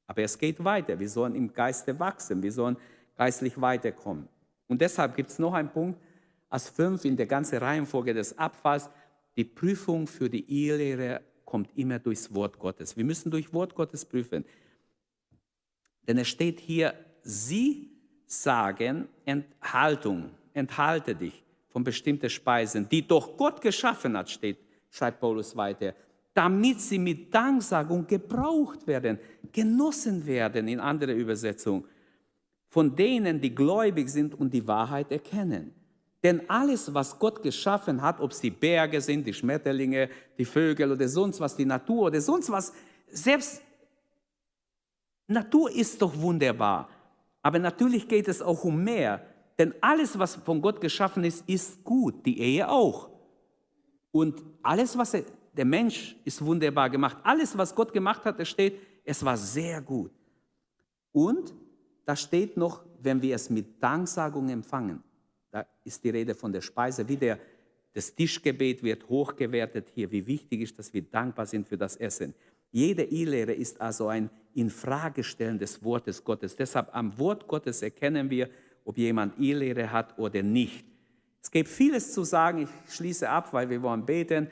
Aber 0.06 0.22
es 0.22 0.36
geht 0.36 0.62
weiter. 0.64 0.98
Wir 0.98 1.08
sollen 1.08 1.34
im 1.36 1.52
Geiste 1.52 1.98
wachsen. 1.98 2.42
Wir 2.42 2.50
sollen 2.50 2.76
geistlich 3.16 3.60
weiterkommen. 3.60 4.28
Und 4.66 4.80
deshalb 4.80 5.14
gibt 5.14 5.30
es 5.30 5.38
noch 5.38 5.54
einen 5.54 5.68
Punkt, 5.68 6.00
als 6.48 6.68
fünf 6.68 7.04
in 7.04 7.16
der 7.16 7.26
ganzen 7.26 7.58
Reihenfolge 7.58 8.14
des 8.14 8.36
Abfalls, 8.36 8.90
die 9.36 9.44
Prüfung 9.44 10.06
für 10.06 10.28
die 10.28 10.50
Ehelehre 10.50 11.20
kommt 11.50 11.76
immer 11.76 11.98
durchs 11.98 12.32
Wort 12.32 12.58
Gottes. 12.60 12.96
Wir 12.96 13.04
müssen 13.04 13.28
durch 13.30 13.52
Wort 13.52 13.74
Gottes 13.74 14.04
prüfen. 14.04 14.44
Denn 16.06 16.16
es 16.18 16.28
steht 16.28 16.60
hier, 16.60 16.94
sie 17.22 17.90
sagen 18.24 19.08
Enthaltung, 19.24 20.30
enthalte 20.54 21.16
dich 21.16 21.42
von 21.68 21.82
bestimmten 21.82 22.30
Speisen, 22.30 22.88
die 22.88 23.06
doch 23.06 23.36
Gott 23.36 23.60
geschaffen 23.60 24.16
hat, 24.16 24.30
steht, 24.30 24.58
schreibt 24.90 25.20
Paulus 25.20 25.56
weiter, 25.56 25.92
damit 26.32 26.80
sie 26.80 27.00
mit 27.00 27.34
Danksagung 27.34 28.06
gebraucht 28.06 28.86
werden, 28.86 29.18
genossen 29.50 30.24
werden, 30.24 30.68
in 30.68 30.78
anderer 30.78 31.14
Übersetzung, 31.14 31.84
von 32.68 32.94
denen, 32.94 33.40
die 33.40 33.52
gläubig 33.52 34.08
sind 34.08 34.36
und 34.36 34.54
die 34.54 34.66
Wahrheit 34.68 35.10
erkennen. 35.10 35.74
Denn 36.22 36.48
alles, 36.50 36.92
was 36.92 37.18
Gott 37.18 37.42
geschaffen 37.42 38.02
hat, 38.02 38.20
ob 38.20 38.32
es 38.32 38.40
die 38.40 38.50
Berge 38.50 39.00
sind, 39.00 39.26
die 39.26 39.32
Schmetterlinge, 39.32 40.10
die 40.36 40.44
Vögel 40.44 40.92
oder 40.92 41.08
sonst 41.08 41.40
was, 41.40 41.56
die 41.56 41.64
Natur 41.64 42.06
oder 42.06 42.20
sonst 42.20 42.50
was, 42.50 42.72
selbst 43.10 43.62
Natur 45.26 45.70
ist 45.70 46.02
doch 46.02 46.14
wunderbar. 46.16 46.88
Aber 47.42 47.58
natürlich 47.58 48.06
geht 48.06 48.28
es 48.28 48.42
auch 48.42 48.64
um 48.64 48.82
mehr. 48.82 49.24
Denn 49.58 49.74
alles, 49.80 50.18
was 50.18 50.36
von 50.36 50.60
Gott 50.60 50.80
geschaffen 50.80 51.24
ist, 51.24 51.48
ist 51.48 51.82
gut. 51.84 52.26
Die 52.26 52.38
Ehe 52.38 52.68
auch. 52.68 53.08
Und 54.10 54.42
alles, 54.62 54.98
was 54.98 55.14
er, 55.14 55.24
der 55.52 55.64
Mensch 55.64 56.16
ist 56.24 56.44
wunderbar 56.44 56.90
gemacht. 56.90 57.18
Alles, 57.22 57.56
was 57.56 57.74
Gott 57.74 57.92
gemacht 57.92 58.24
hat, 58.24 58.40
es 58.40 58.48
steht, 58.48 58.80
es 59.04 59.24
war 59.24 59.36
sehr 59.36 59.80
gut. 59.80 60.10
Und 61.12 61.54
da 62.04 62.16
steht 62.16 62.56
noch, 62.56 62.82
wenn 63.00 63.22
wir 63.22 63.34
es 63.34 63.48
mit 63.50 63.82
Danksagung 63.82 64.48
empfangen. 64.48 65.02
Da 65.50 65.66
ist 65.84 66.04
die 66.04 66.10
Rede 66.10 66.34
von 66.34 66.52
der 66.52 66.60
Speise. 66.60 67.08
Wie 67.08 67.16
der, 67.16 67.38
das 67.92 68.14
Tischgebet 68.14 68.82
wird 68.82 69.08
hochgewertet 69.08 69.88
hier, 69.94 70.10
wie 70.10 70.26
wichtig 70.26 70.60
ist, 70.60 70.78
dass 70.78 70.92
wir 70.94 71.02
dankbar 71.02 71.46
sind 71.46 71.66
für 71.66 71.76
das 71.76 71.96
Essen. 71.96 72.34
Jede 72.70 73.02
E-Lehre 73.02 73.52
ist 73.52 73.80
also 73.80 74.08
ein 74.08 74.30
Infragestellen 74.54 75.58
des 75.58 75.82
Wortes 75.82 76.22
Gottes. 76.22 76.54
Deshalb 76.54 76.94
am 76.94 77.18
Wort 77.18 77.48
Gottes 77.48 77.82
erkennen 77.82 78.30
wir, 78.30 78.48
ob 78.84 78.96
jemand 78.96 79.38
E-Lehre 79.38 79.90
hat 79.90 80.18
oder 80.18 80.42
nicht. 80.42 80.84
Es 81.42 81.50
gibt 81.50 81.68
vieles 81.68 82.12
zu 82.12 82.22
sagen, 82.22 82.62
ich 82.62 82.94
schließe 82.94 83.28
ab, 83.28 83.52
weil 83.52 83.68
wir 83.70 83.82
wollen 83.82 84.04
beten. 84.04 84.48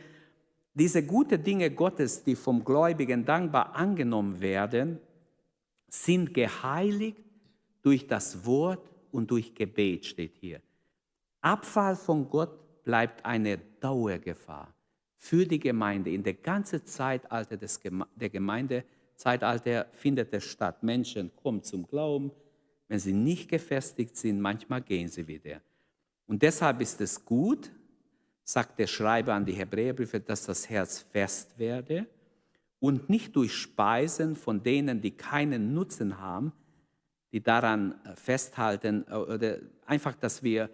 Diese 0.75 1.05
guten 1.05 1.43
Dinge 1.43 1.71
Gottes, 1.71 2.25
die 2.25 2.35
vom 2.35 2.65
Gläubigen 2.65 3.25
dankbar 3.25 3.75
angenommen 3.75 4.41
werden, 4.41 4.99
sind 5.89 6.35
geheiligt 6.35 7.19
durch 7.83 8.07
das 8.07 8.45
Wort 8.45 8.91
und 9.11 9.31
durch 9.31 9.55
Gebet, 9.55 10.07
steht 10.07 10.35
hier. 10.41 10.61
Abfall 11.41 11.97
von 11.97 12.29
Gott 12.29 12.85
bleibt 12.85 13.25
eine 13.25 13.59
Dauergefahr 13.81 14.75
für 15.17 15.47
die 15.47 15.59
Gemeinde. 15.59 16.11
In 16.11 16.23
der 16.23 16.35
ganzen 16.35 16.85
Zeitalter 16.87 17.57
des 17.57 17.81
Geme 17.81 18.07
der 18.15 18.31
Gemeindezeitalter 18.31 19.87
findet 19.93 20.33
es 20.33 20.45
statt. 20.45 20.83
Menschen 20.83 21.35
kommen 21.37 21.63
zum 21.63 21.87
Glauben. 21.87 22.31
Wenn 22.89 22.99
sie 22.99 23.13
nicht 23.13 23.51
gefestigt 23.51 24.17
sind, 24.17 24.41
manchmal 24.41 24.81
gehen 24.81 25.09
sie 25.09 25.27
wieder. 25.27 25.61
Und 26.27 26.43
deshalb 26.43 26.81
ist 26.81 27.01
es 27.01 27.25
gut, 27.25 27.71
sagt 28.45 28.79
der 28.79 28.87
Schreiber 28.87 29.35
an 29.35 29.45
die 29.45 29.53
Hebräerbriefe, 29.53 30.21
dass 30.21 30.47
das 30.47 30.71
Herz 30.71 31.01
fest 31.01 31.59
werde 31.59 32.07
und 32.81 33.11
nicht 33.11 33.37
durch 33.37 33.55
Speisen 33.55 34.37
von 34.37 34.63
denen, 34.63 35.01
die 35.01 35.11
keinen 35.11 35.75
Nutzen 35.75 36.19
haben, 36.19 36.53
die 37.33 37.43
daran 37.43 37.95
äh, 38.05 38.15
festhalten, 38.17 39.05
äh, 39.09 39.15
oder 39.15 39.59
einfach, 39.85 40.15
dass 40.15 40.43
wir 40.43 40.71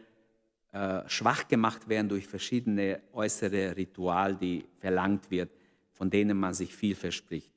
äh, 0.74 1.08
schwach 1.08 1.46
gemacht 1.46 1.88
werden 1.88 2.08
durch 2.08 2.26
verschiedene 2.26 3.00
äußere 3.12 3.76
Rituale, 3.76 4.34
die 4.34 4.64
verlangt 4.80 5.30
wird, 5.30 5.50
von 5.92 6.10
denen 6.10 6.36
man 6.36 6.52
sich 6.52 6.74
viel 6.74 6.96
verspricht. 6.96 7.52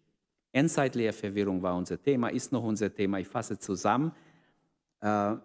Endzeitlehrverwirrung 0.51 1.59
war 1.63 1.75
unser 1.75 1.99
Thema, 1.99 2.27
ist 2.27 2.51
noch 2.51 2.63
unser 2.63 2.93
Thema. 2.93 3.19
Ich 3.19 3.27
fasse 3.27 3.57
zusammen. 3.57 4.11
Äh, 5.01 5.35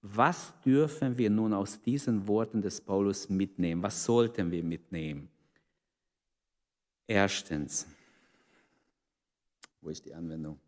was 0.00 0.54
dürfen 0.64 1.18
wir 1.18 1.28
nun 1.28 1.52
aus 1.52 1.78
diesen 1.78 2.26
Worten 2.26 2.62
des 2.62 2.80
Paulus 2.80 3.28
mitnehmen? 3.28 3.82
Was 3.82 4.02
sollten 4.02 4.50
wir 4.50 4.64
mitnehmen? 4.64 5.28
Erstens, 7.06 7.86
wo 9.82 9.90
ist 9.90 10.06
die 10.06 10.14
Anwendung? 10.14 10.58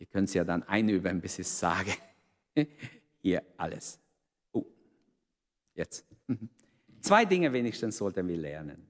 Ihr 0.00 0.06
könnt 0.06 0.28
es 0.28 0.34
ja 0.34 0.42
dann 0.42 0.64
einüben, 0.64 1.20
bis 1.20 1.34
ich 1.34 1.46
es 1.46 1.60
sage. 1.60 1.92
Hier 3.22 3.44
alles. 3.56 4.01
Jetzt. 5.74 6.04
Zwei 7.00 7.24
Dinge 7.24 7.52
wenigstens 7.52 7.96
sollten 7.96 8.28
wir 8.28 8.36
lernen. 8.36 8.86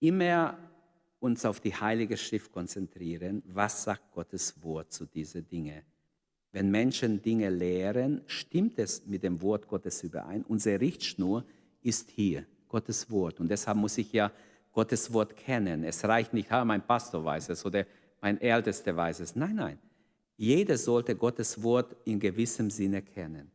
Immer 0.00 0.58
uns 1.20 1.44
auf 1.44 1.60
die 1.60 1.74
Heilige 1.74 2.16
Schrift 2.16 2.52
konzentrieren. 2.52 3.42
Was 3.46 3.84
sagt 3.84 4.12
Gottes 4.12 4.62
Wort 4.62 4.92
zu 4.92 5.06
diesen 5.06 5.46
Dingen? 5.48 5.82
Wenn 6.52 6.70
Menschen 6.70 7.20
Dinge 7.20 7.50
lehren, 7.50 8.22
stimmt 8.26 8.78
es 8.78 9.06
mit 9.06 9.22
dem 9.22 9.42
Wort 9.42 9.68
Gottes 9.68 10.02
überein. 10.02 10.44
Unsere 10.44 10.80
Richtschnur 10.80 11.44
ist 11.82 12.10
hier, 12.10 12.46
Gottes 12.68 13.10
Wort. 13.10 13.40
Und 13.40 13.48
deshalb 13.48 13.76
muss 13.76 13.98
ich 13.98 14.12
ja 14.12 14.30
Gottes 14.72 15.12
Wort 15.12 15.36
kennen. 15.36 15.84
Es 15.84 16.04
reicht 16.04 16.32
nicht, 16.32 16.50
ah, 16.52 16.64
mein 16.64 16.86
Pastor 16.86 17.24
weiß 17.24 17.50
es 17.50 17.64
oder 17.64 17.86
mein 18.20 18.40
Ältester 18.40 18.96
weiß 18.96 19.20
es. 19.20 19.36
Nein, 19.36 19.56
nein. 19.56 19.78
Jeder 20.36 20.78
sollte 20.78 21.16
Gottes 21.16 21.62
Wort 21.62 21.96
in 22.04 22.20
gewissem 22.20 22.70
Sinne 22.70 23.02
kennen. 23.02 23.50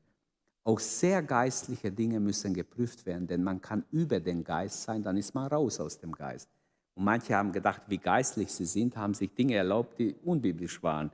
Auch 0.64 0.80
sehr 0.80 1.22
geistliche 1.22 1.92
Dinge 1.92 2.20
müssen 2.20 2.54
geprüft 2.54 3.06
werden, 3.06 3.28
denn 3.28 3.44
man 3.44 3.62
kann 3.62 3.84
über 3.92 4.20
den 4.20 4.44
Geist 4.44 4.84
sein, 4.84 5.04
dann 5.04 5.18
ist 5.18 5.36
man 5.36 5.48
raus 5.48 5.80
aus 5.80 6.00
dem 6.00 6.14
Geist. 6.14 6.48
Und 6.96 7.04
manche 7.04 7.36
haben 7.36 7.52
gedacht, 7.52 7.82
wie 7.88 7.98
geistlich 7.98 8.50
sie 8.52 8.66
sind, 8.66 8.96
haben 8.96 9.14
sich 9.14 9.34
Dinge 9.34 9.56
erlaubt, 9.56 10.00
die 10.00 10.16
unbiblisch 10.24 10.82
waren. 10.82 11.12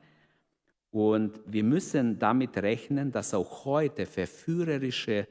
Und 0.92 1.40
wir 1.46 1.64
müssen 1.64 2.20
damit 2.20 2.58
rechnen, 2.58 3.12
dass 3.12 3.34
auch 3.34 3.66
heute 3.66 4.06
verführerische 4.06 5.28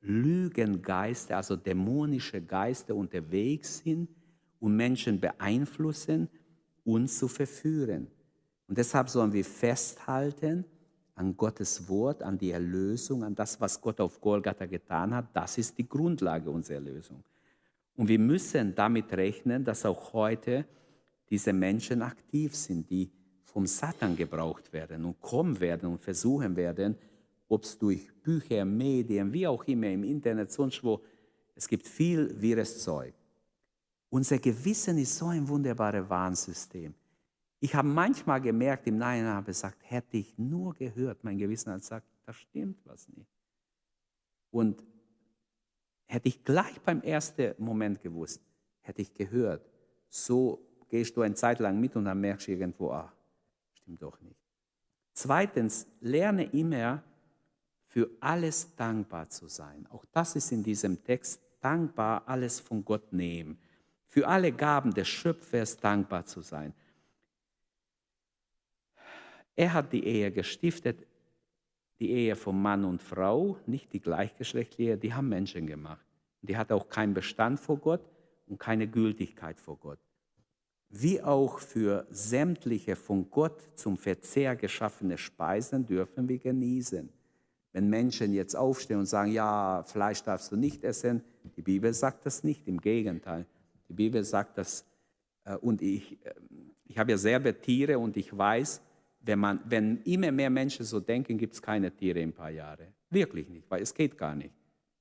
Lügengeister, 0.00 1.36
also 1.36 1.56
dämonische 1.56 2.40
Geister 2.40 2.94
unterwegs 2.94 3.78
sind 3.78 4.08
und 4.58 4.76
Menschen 4.76 5.20
beeinflussen, 5.20 6.28
uns 6.84 7.18
zu 7.18 7.28
verführen. 7.28 8.08
Und 8.66 8.78
deshalb 8.78 9.08
sollen 9.08 9.32
wir 9.32 9.44
festhalten 9.44 10.64
an 11.14 11.36
Gottes 11.36 11.88
Wort, 11.88 12.22
an 12.22 12.38
die 12.38 12.50
Erlösung, 12.50 13.22
an 13.22 13.34
das, 13.34 13.60
was 13.60 13.80
Gott 13.80 14.00
auf 14.00 14.20
Golgatha 14.20 14.66
getan 14.66 15.14
hat. 15.14 15.26
Das 15.34 15.58
ist 15.58 15.76
die 15.76 15.88
Grundlage 15.88 16.50
unserer 16.50 16.76
Erlösung. 16.76 17.22
Und 17.96 18.08
wir 18.08 18.18
müssen 18.18 18.74
damit 18.74 19.12
rechnen, 19.12 19.64
dass 19.64 19.84
auch 19.84 20.12
heute 20.12 20.64
diese 21.28 21.52
Menschen 21.52 22.02
aktiv 22.02 22.54
sind, 22.54 22.88
die 22.90 23.10
vom 23.44 23.66
Satan 23.66 24.16
gebraucht 24.16 24.72
werden 24.72 25.04
und 25.04 25.20
kommen 25.20 25.60
werden 25.60 25.90
und 25.90 26.00
versuchen 26.00 26.56
werden, 26.56 26.96
ob 27.48 27.64
es 27.64 27.78
durch 27.78 28.08
Bücher, 28.22 28.64
Medien, 28.64 29.30
wie 29.32 29.46
auch 29.46 29.64
immer 29.64 29.88
im 29.88 30.04
Internet, 30.04 30.50
sonst 30.50 30.82
wo, 30.82 31.02
es 31.54 31.68
gibt 31.68 31.86
viel 31.86 32.40
wirres 32.40 32.82
Zeug. 32.82 33.12
Unser 34.08 34.38
Gewissen 34.38 34.96
ist 34.98 35.16
so 35.16 35.26
ein 35.26 35.46
wunderbares 35.46 36.08
Warnsystem. 36.08 36.94
Ich 37.64 37.76
habe 37.76 37.86
manchmal 37.86 38.40
gemerkt, 38.40 38.88
im 38.88 38.98
Nachhinein 38.98 39.34
habe 39.34 39.46
gesagt, 39.46 39.78
hätte 39.82 40.16
ich 40.16 40.36
nur 40.36 40.74
gehört, 40.74 41.22
mein 41.22 41.38
Gewissen 41.38 41.72
hat 41.72 41.80
gesagt, 41.80 42.08
da 42.26 42.32
stimmt 42.32 42.84
was 42.84 43.08
nicht. 43.10 43.30
Und 44.50 44.82
hätte 46.06 46.26
ich 46.28 46.42
gleich 46.42 46.80
beim 46.80 47.02
ersten 47.02 47.54
Moment 47.62 48.02
gewusst, 48.02 48.42
hätte 48.80 49.00
ich 49.00 49.14
gehört, 49.14 49.64
so 50.08 50.66
gehst 50.88 51.16
du 51.16 51.22
eine 51.22 51.36
Zeit 51.36 51.60
lang 51.60 51.78
mit 51.78 51.94
und 51.94 52.06
dann 52.06 52.20
merkst 52.20 52.48
du 52.48 52.50
irgendwo, 52.50 52.90
ah, 52.90 53.12
stimmt 53.74 54.02
doch 54.02 54.20
nicht. 54.20 54.40
Zweitens, 55.12 55.86
lerne 56.00 56.50
immer 56.50 57.04
für 57.86 58.10
alles 58.18 58.74
dankbar 58.74 59.28
zu 59.28 59.46
sein. 59.46 59.86
Auch 59.86 60.04
das 60.06 60.34
ist 60.34 60.50
in 60.50 60.64
diesem 60.64 61.04
Text 61.04 61.40
dankbar, 61.60 62.24
alles 62.26 62.58
von 62.58 62.84
Gott 62.84 63.12
nehmen 63.12 63.56
für 64.12 64.28
alle 64.28 64.52
Gaben 64.52 64.92
des 64.92 65.08
Schöpfers 65.08 65.78
dankbar 65.78 66.26
zu 66.26 66.42
sein. 66.42 66.74
Er 69.56 69.72
hat 69.72 69.92
die 69.92 70.04
Ehe 70.04 70.30
gestiftet, 70.32 71.06
die 72.00 72.10
Ehe 72.10 72.36
von 72.36 72.60
Mann 72.60 72.84
und 72.84 73.02
Frau, 73.02 73.58
nicht 73.66 73.92
die 73.92 74.00
gleichgeschlechtliche, 74.00 74.96
die 74.96 75.14
haben 75.14 75.28
Menschen 75.28 75.66
gemacht. 75.66 76.04
Die 76.40 76.56
hat 76.56 76.72
auch 76.72 76.88
keinen 76.88 77.14
Bestand 77.14 77.60
vor 77.60 77.76
Gott 77.78 78.04
und 78.46 78.58
keine 78.58 78.88
Gültigkeit 78.88 79.60
vor 79.60 79.76
Gott. 79.76 80.00
Wie 80.88 81.22
auch 81.22 81.58
für 81.58 82.06
sämtliche 82.10 82.96
von 82.96 83.30
Gott 83.30 83.62
zum 83.76 83.96
Verzehr 83.96 84.56
geschaffene 84.56 85.16
Speisen 85.16 85.86
dürfen 85.86 86.28
wir 86.28 86.38
genießen. 86.38 87.08
Wenn 87.72 87.88
Menschen 87.88 88.34
jetzt 88.34 88.54
aufstehen 88.54 88.98
und 88.98 89.06
sagen, 89.06 89.32
ja, 89.32 89.82
Fleisch 89.84 90.22
darfst 90.22 90.52
du 90.52 90.56
nicht 90.56 90.84
essen, 90.84 91.22
die 91.56 91.62
Bibel 91.62 91.94
sagt 91.94 92.26
das 92.26 92.44
nicht, 92.44 92.68
im 92.68 92.80
Gegenteil. 92.80 93.46
Die 93.88 93.94
Bibel 93.94 94.22
sagt 94.24 94.58
das, 94.58 94.84
äh, 95.44 95.56
und 95.56 95.80
ich, 95.80 96.18
äh, 96.26 96.34
ich 96.84 96.98
habe 96.98 97.12
ja 97.12 97.18
selber 97.18 97.58
Tiere 97.58 97.98
und 97.98 98.16
ich 98.16 98.36
weiß, 98.36 98.82
wenn, 99.22 99.38
man, 99.38 99.60
wenn 99.64 100.02
immer 100.02 100.32
mehr 100.32 100.50
Menschen 100.50 100.84
so 100.84 101.00
denken, 101.00 101.38
gibt 101.38 101.54
es 101.54 101.62
keine 101.62 101.90
Tiere 101.90 102.20
in 102.20 102.30
ein 102.30 102.32
paar 102.32 102.50
Jahren. 102.50 102.88
Wirklich 103.10 103.48
nicht, 103.48 103.70
weil 103.70 103.82
es 103.82 103.94
geht 103.94 104.18
gar 104.18 104.34
nicht. 104.34 104.52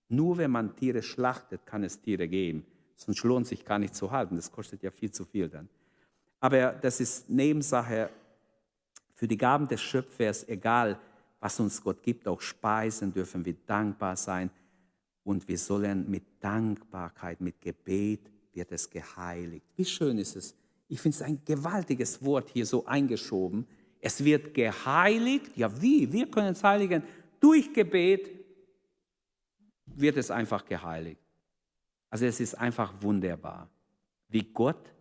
Nur 0.10 0.38
wenn 0.38 0.52
man 0.52 0.76
Tiere 0.76 1.02
schlachtet, 1.02 1.66
kann 1.66 1.84
es 1.84 2.00
Tiere 2.00 2.28
geben. 2.28 2.66
Sonst 2.96 3.24
lohnt 3.24 3.48
sich 3.48 3.64
gar 3.66 3.80
nicht 3.80 3.96
zu 3.96 4.12
halten. 4.12 4.36
Das 4.36 4.52
kostet 4.52 4.84
ja 4.84 4.92
viel 4.92 5.12
zu 5.12 5.26
viel 5.26 5.50
dann. 5.50 5.70
Aber 6.40 6.74
das 6.74 7.00
ist 7.00 7.30
Nebensache. 7.30 8.10
Für 9.16 9.28
die 9.28 9.38
Gaben 9.38 9.68
des 9.68 9.82
Schöpfers, 9.82 10.48
egal 10.48 11.00
was 11.40 11.60
uns 11.60 11.82
Gott 11.82 12.04
gibt, 12.04 12.28
auch 12.28 12.42
Speisen, 12.42 13.14
dürfen 13.14 13.46
wir 13.46 13.56
dankbar 13.66 14.16
sein. 14.16 14.50
Und 15.24 15.48
wir 15.48 15.58
sollen 15.58 16.10
mit 16.10 16.24
Dankbarkeit, 16.40 17.40
mit 17.42 17.62
Gebet 17.62 18.32
wird 18.54 18.72
es 18.72 18.90
geheiligt. 18.90 19.66
Wie 19.76 19.86
schön 19.86 20.18
ist 20.18 20.36
es. 20.36 20.56
Ich 20.88 21.00
finde 21.00 21.16
es 21.16 21.22
ein 21.22 21.40
gewaltiges 21.46 22.24
Wort 22.24 22.50
hier 22.50 22.66
so 22.66 22.86
eingeschoben. 22.86 23.66
Es 24.02 24.24
wird 24.24 24.54
geheiligt. 24.54 25.56
Ja, 25.56 25.82
wie? 25.82 26.12
Wir 26.12 26.30
können 26.30 26.54
es 26.54 26.64
heiligen. 26.64 27.04
Durch 27.40 27.72
Gebet 27.72 28.30
wird 29.86 30.18
es 30.18 30.32
einfach 30.32 30.66
geheiligt. 30.66 31.22
Also 32.10 32.26
es 32.26 32.40
ist 32.40 32.56
einfach 32.56 32.94
wunderbar, 33.02 33.70
wie 34.28 34.44
Gott 34.44 34.92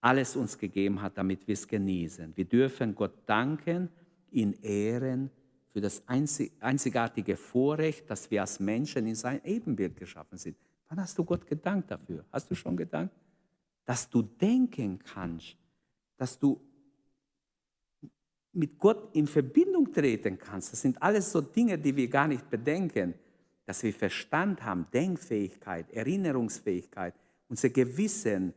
alles 0.00 0.36
uns 0.36 0.58
gegeben 0.58 1.00
hat, 1.00 1.16
damit 1.16 1.46
wir 1.46 1.54
es 1.54 1.66
genießen. 1.66 2.36
Wir 2.36 2.44
dürfen 2.44 2.94
Gott 2.94 3.14
danken, 3.26 3.88
ihn 4.30 4.52
ehren 4.62 5.30
für 5.68 5.80
das 5.80 6.02
einzigartige 6.06 7.36
Vorrecht, 7.36 8.10
dass 8.10 8.30
wir 8.30 8.40
als 8.40 8.58
Menschen 8.60 9.06
in 9.06 9.14
sein 9.14 9.40
Ebenbild 9.44 9.96
geschaffen 9.96 10.36
sind. 10.38 10.56
Wann 10.88 11.00
hast 11.00 11.16
du 11.16 11.24
Gott 11.24 11.46
gedankt 11.46 11.90
dafür? 11.90 12.24
Hast 12.32 12.50
du 12.50 12.54
schon 12.54 12.76
gedankt? 12.76 13.14
Dass 13.84 14.08
du 14.08 14.22
denken 14.22 14.98
kannst, 14.98 15.56
dass 16.16 16.38
du 16.38 16.60
mit 18.52 18.78
Gott 18.78 19.14
in 19.14 19.26
Verbindung 19.26 19.92
treten 19.92 20.38
kannst. 20.38 20.72
Das 20.72 20.82
sind 20.82 21.00
alles 21.02 21.30
so 21.30 21.40
Dinge, 21.40 21.78
die 21.78 21.94
wir 21.94 22.08
gar 22.08 22.26
nicht 22.26 22.48
bedenken. 22.50 23.14
Dass 23.66 23.82
wir 23.82 23.92
Verstand 23.92 24.64
haben, 24.64 24.86
Denkfähigkeit, 24.92 25.90
Erinnerungsfähigkeit, 25.92 27.14
unser 27.48 27.68
Gewissen. 27.68 28.52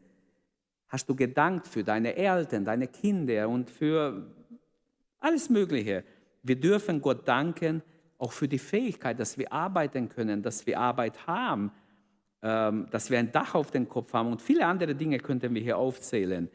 Hast 0.87 1.07
du 1.07 1.15
gedankt 1.15 1.67
für 1.67 1.83
deine 1.83 2.15
Eltern, 2.15 2.65
deine 2.65 2.87
Kinder 2.87 3.47
und 3.49 3.69
für 3.69 4.27
alles 5.19 5.49
Mögliche. 5.49 6.03
Wir 6.41 6.59
dürfen 6.59 7.01
Gott 7.01 7.27
danken, 7.27 7.81
auch 8.17 8.31
für 8.31 8.47
die 8.47 8.59
Fähigkeit, 8.59 9.19
dass 9.19 9.37
wir 9.37 9.51
arbeiten 9.51 10.09
können, 10.09 10.41
dass 10.41 10.65
wir 10.65 10.79
Arbeit 10.79 11.27
haben, 11.27 11.71
ähm, 12.41 12.87
dass 12.91 13.09
wir 13.09 13.19
ein 13.19 13.31
Dach 13.31 13.55
auf 13.55 13.71
dem 13.71 13.87
Kopf 13.87 14.13
haben 14.13 14.31
und 14.31 14.41
viele 14.41 14.65
andere 14.65 14.95
Dinge 14.95 15.19
könnten 15.19 15.53
wir 15.53 15.61
hier 15.61 15.77
aufzählen. 15.77 16.49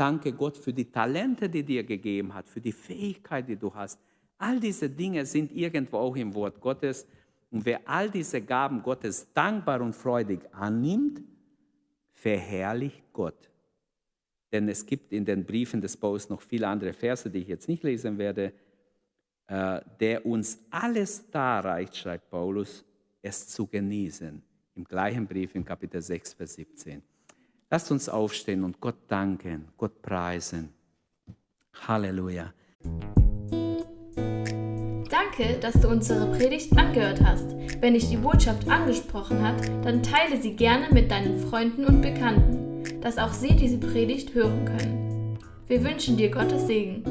Danke 0.00 0.32
Gott 0.32 0.56
für 0.56 0.72
die 0.72 0.90
Talente, 0.90 1.46
die 1.50 1.62
dir 1.62 1.84
gegeben 1.84 2.32
hat, 2.32 2.48
für 2.48 2.62
die 2.62 2.72
Fähigkeit, 2.72 3.46
die 3.46 3.56
du 3.56 3.74
hast. 3.74 4.00
All 4.38 4.58
diese 4.58 4.88
Dinge 4.88 5.26
sind 5.26 5.52
irgendwo 5.52 5.98
auch 5.98 6.16
im 6.16 6.34
Wort 6.34 6.58
Gottes. 6.58 7.06
Und 7.50 7.66
wer 7.66 7.86
all 7.86 8.08
diese 8.08 8.40
Gaben 8.40 8.82
Gottes 8.82 9.30
dankbar 9.34 9.82
und 9.82 9.94
freudig 9.94 10.40
annimmt, 10.52 11.20
verherrlicht 12.14 13.12
Gott. 13.12 13.50
Denn 14.50 14.70
es 14.70 14.86
gibt 14.86 15.12
in 15.12 15.26
den 15.26 15.44
Briefen 15.44 15.82
des 15.82 15.98
Paulus 15.98 16.30
noch 16.30 16.40
viele 16.40 16.66
andere 16.66 16.94
Verse, 16.94 17.28
die 17.28 17.40
ich 17.40 17.48
jetzt 17.48 17.68
nicht 17.68 17.82
lesen 17.82 18.16
werde, 18.16 18.54
äh, 19.48 19.82
der 20.00 20.24
uns 20.24 20.60
alles 20.70 21.30
darreicht, 21.30 21.94
schreibt 21.94 22.30
Paulus, 22.30 22.86
es 23.20 23.48
zu 23.48 23.66
genießen. 23.66 24.42
Im 24.76 24.84
gleichen 24.84 25.26
Brief 25.26 25.54
in 25.54 25.62
Kapitel 25.62 26.00
6, 26.00 26.32
Vers 26.32 26.54
17. 26.54 27.02
Lasst 27.70 27.92
uns 27.92 28.08
aufstehen 28.08 28.64
und 28.64 28.80
Gott 28.80 28.96
danken, 29.06 29.68
Gott 29.78 30.02
preisen. 30.02 30.70
Halleluja. 31.86 32.52
Danke, 35.08 35.58
dass 35.60 35.80
du 35.80 35.88
unsere 35.88 36.26
Predigt 36.36 36.76
angehört 36.76 37.20
hast. 37.24 37.54
Wenn 37.80 37.94
dich 37.94 38.08
die 38.08 38.16
Botschaft 38.16 38.68
angesprochen 38.68 39.40
hat, 39.40 39.68
dann 39.84 40.02
teile 40.02 40.42
sie 40.42 40.56
gerne 40.56 40.88
mit 40.92 41.12
deinen 41.12 41.38
Freunden 41.48 41.84
und 41.84 42.02
Bekannten, 42.02 43.00
dass 43.00 43.18
auch 43.18 43.32
sie 43.32 43.54
diese 43.54 43.78
Predigt 43.78 44.34
hören 44.34 44.64
können. 44.64 45.38
Wir 45.68 45.84
wünschen 45.84 46.16
dir 46.16 46.30
Gottes 46.32 46.66
Segen. 46.66 47.04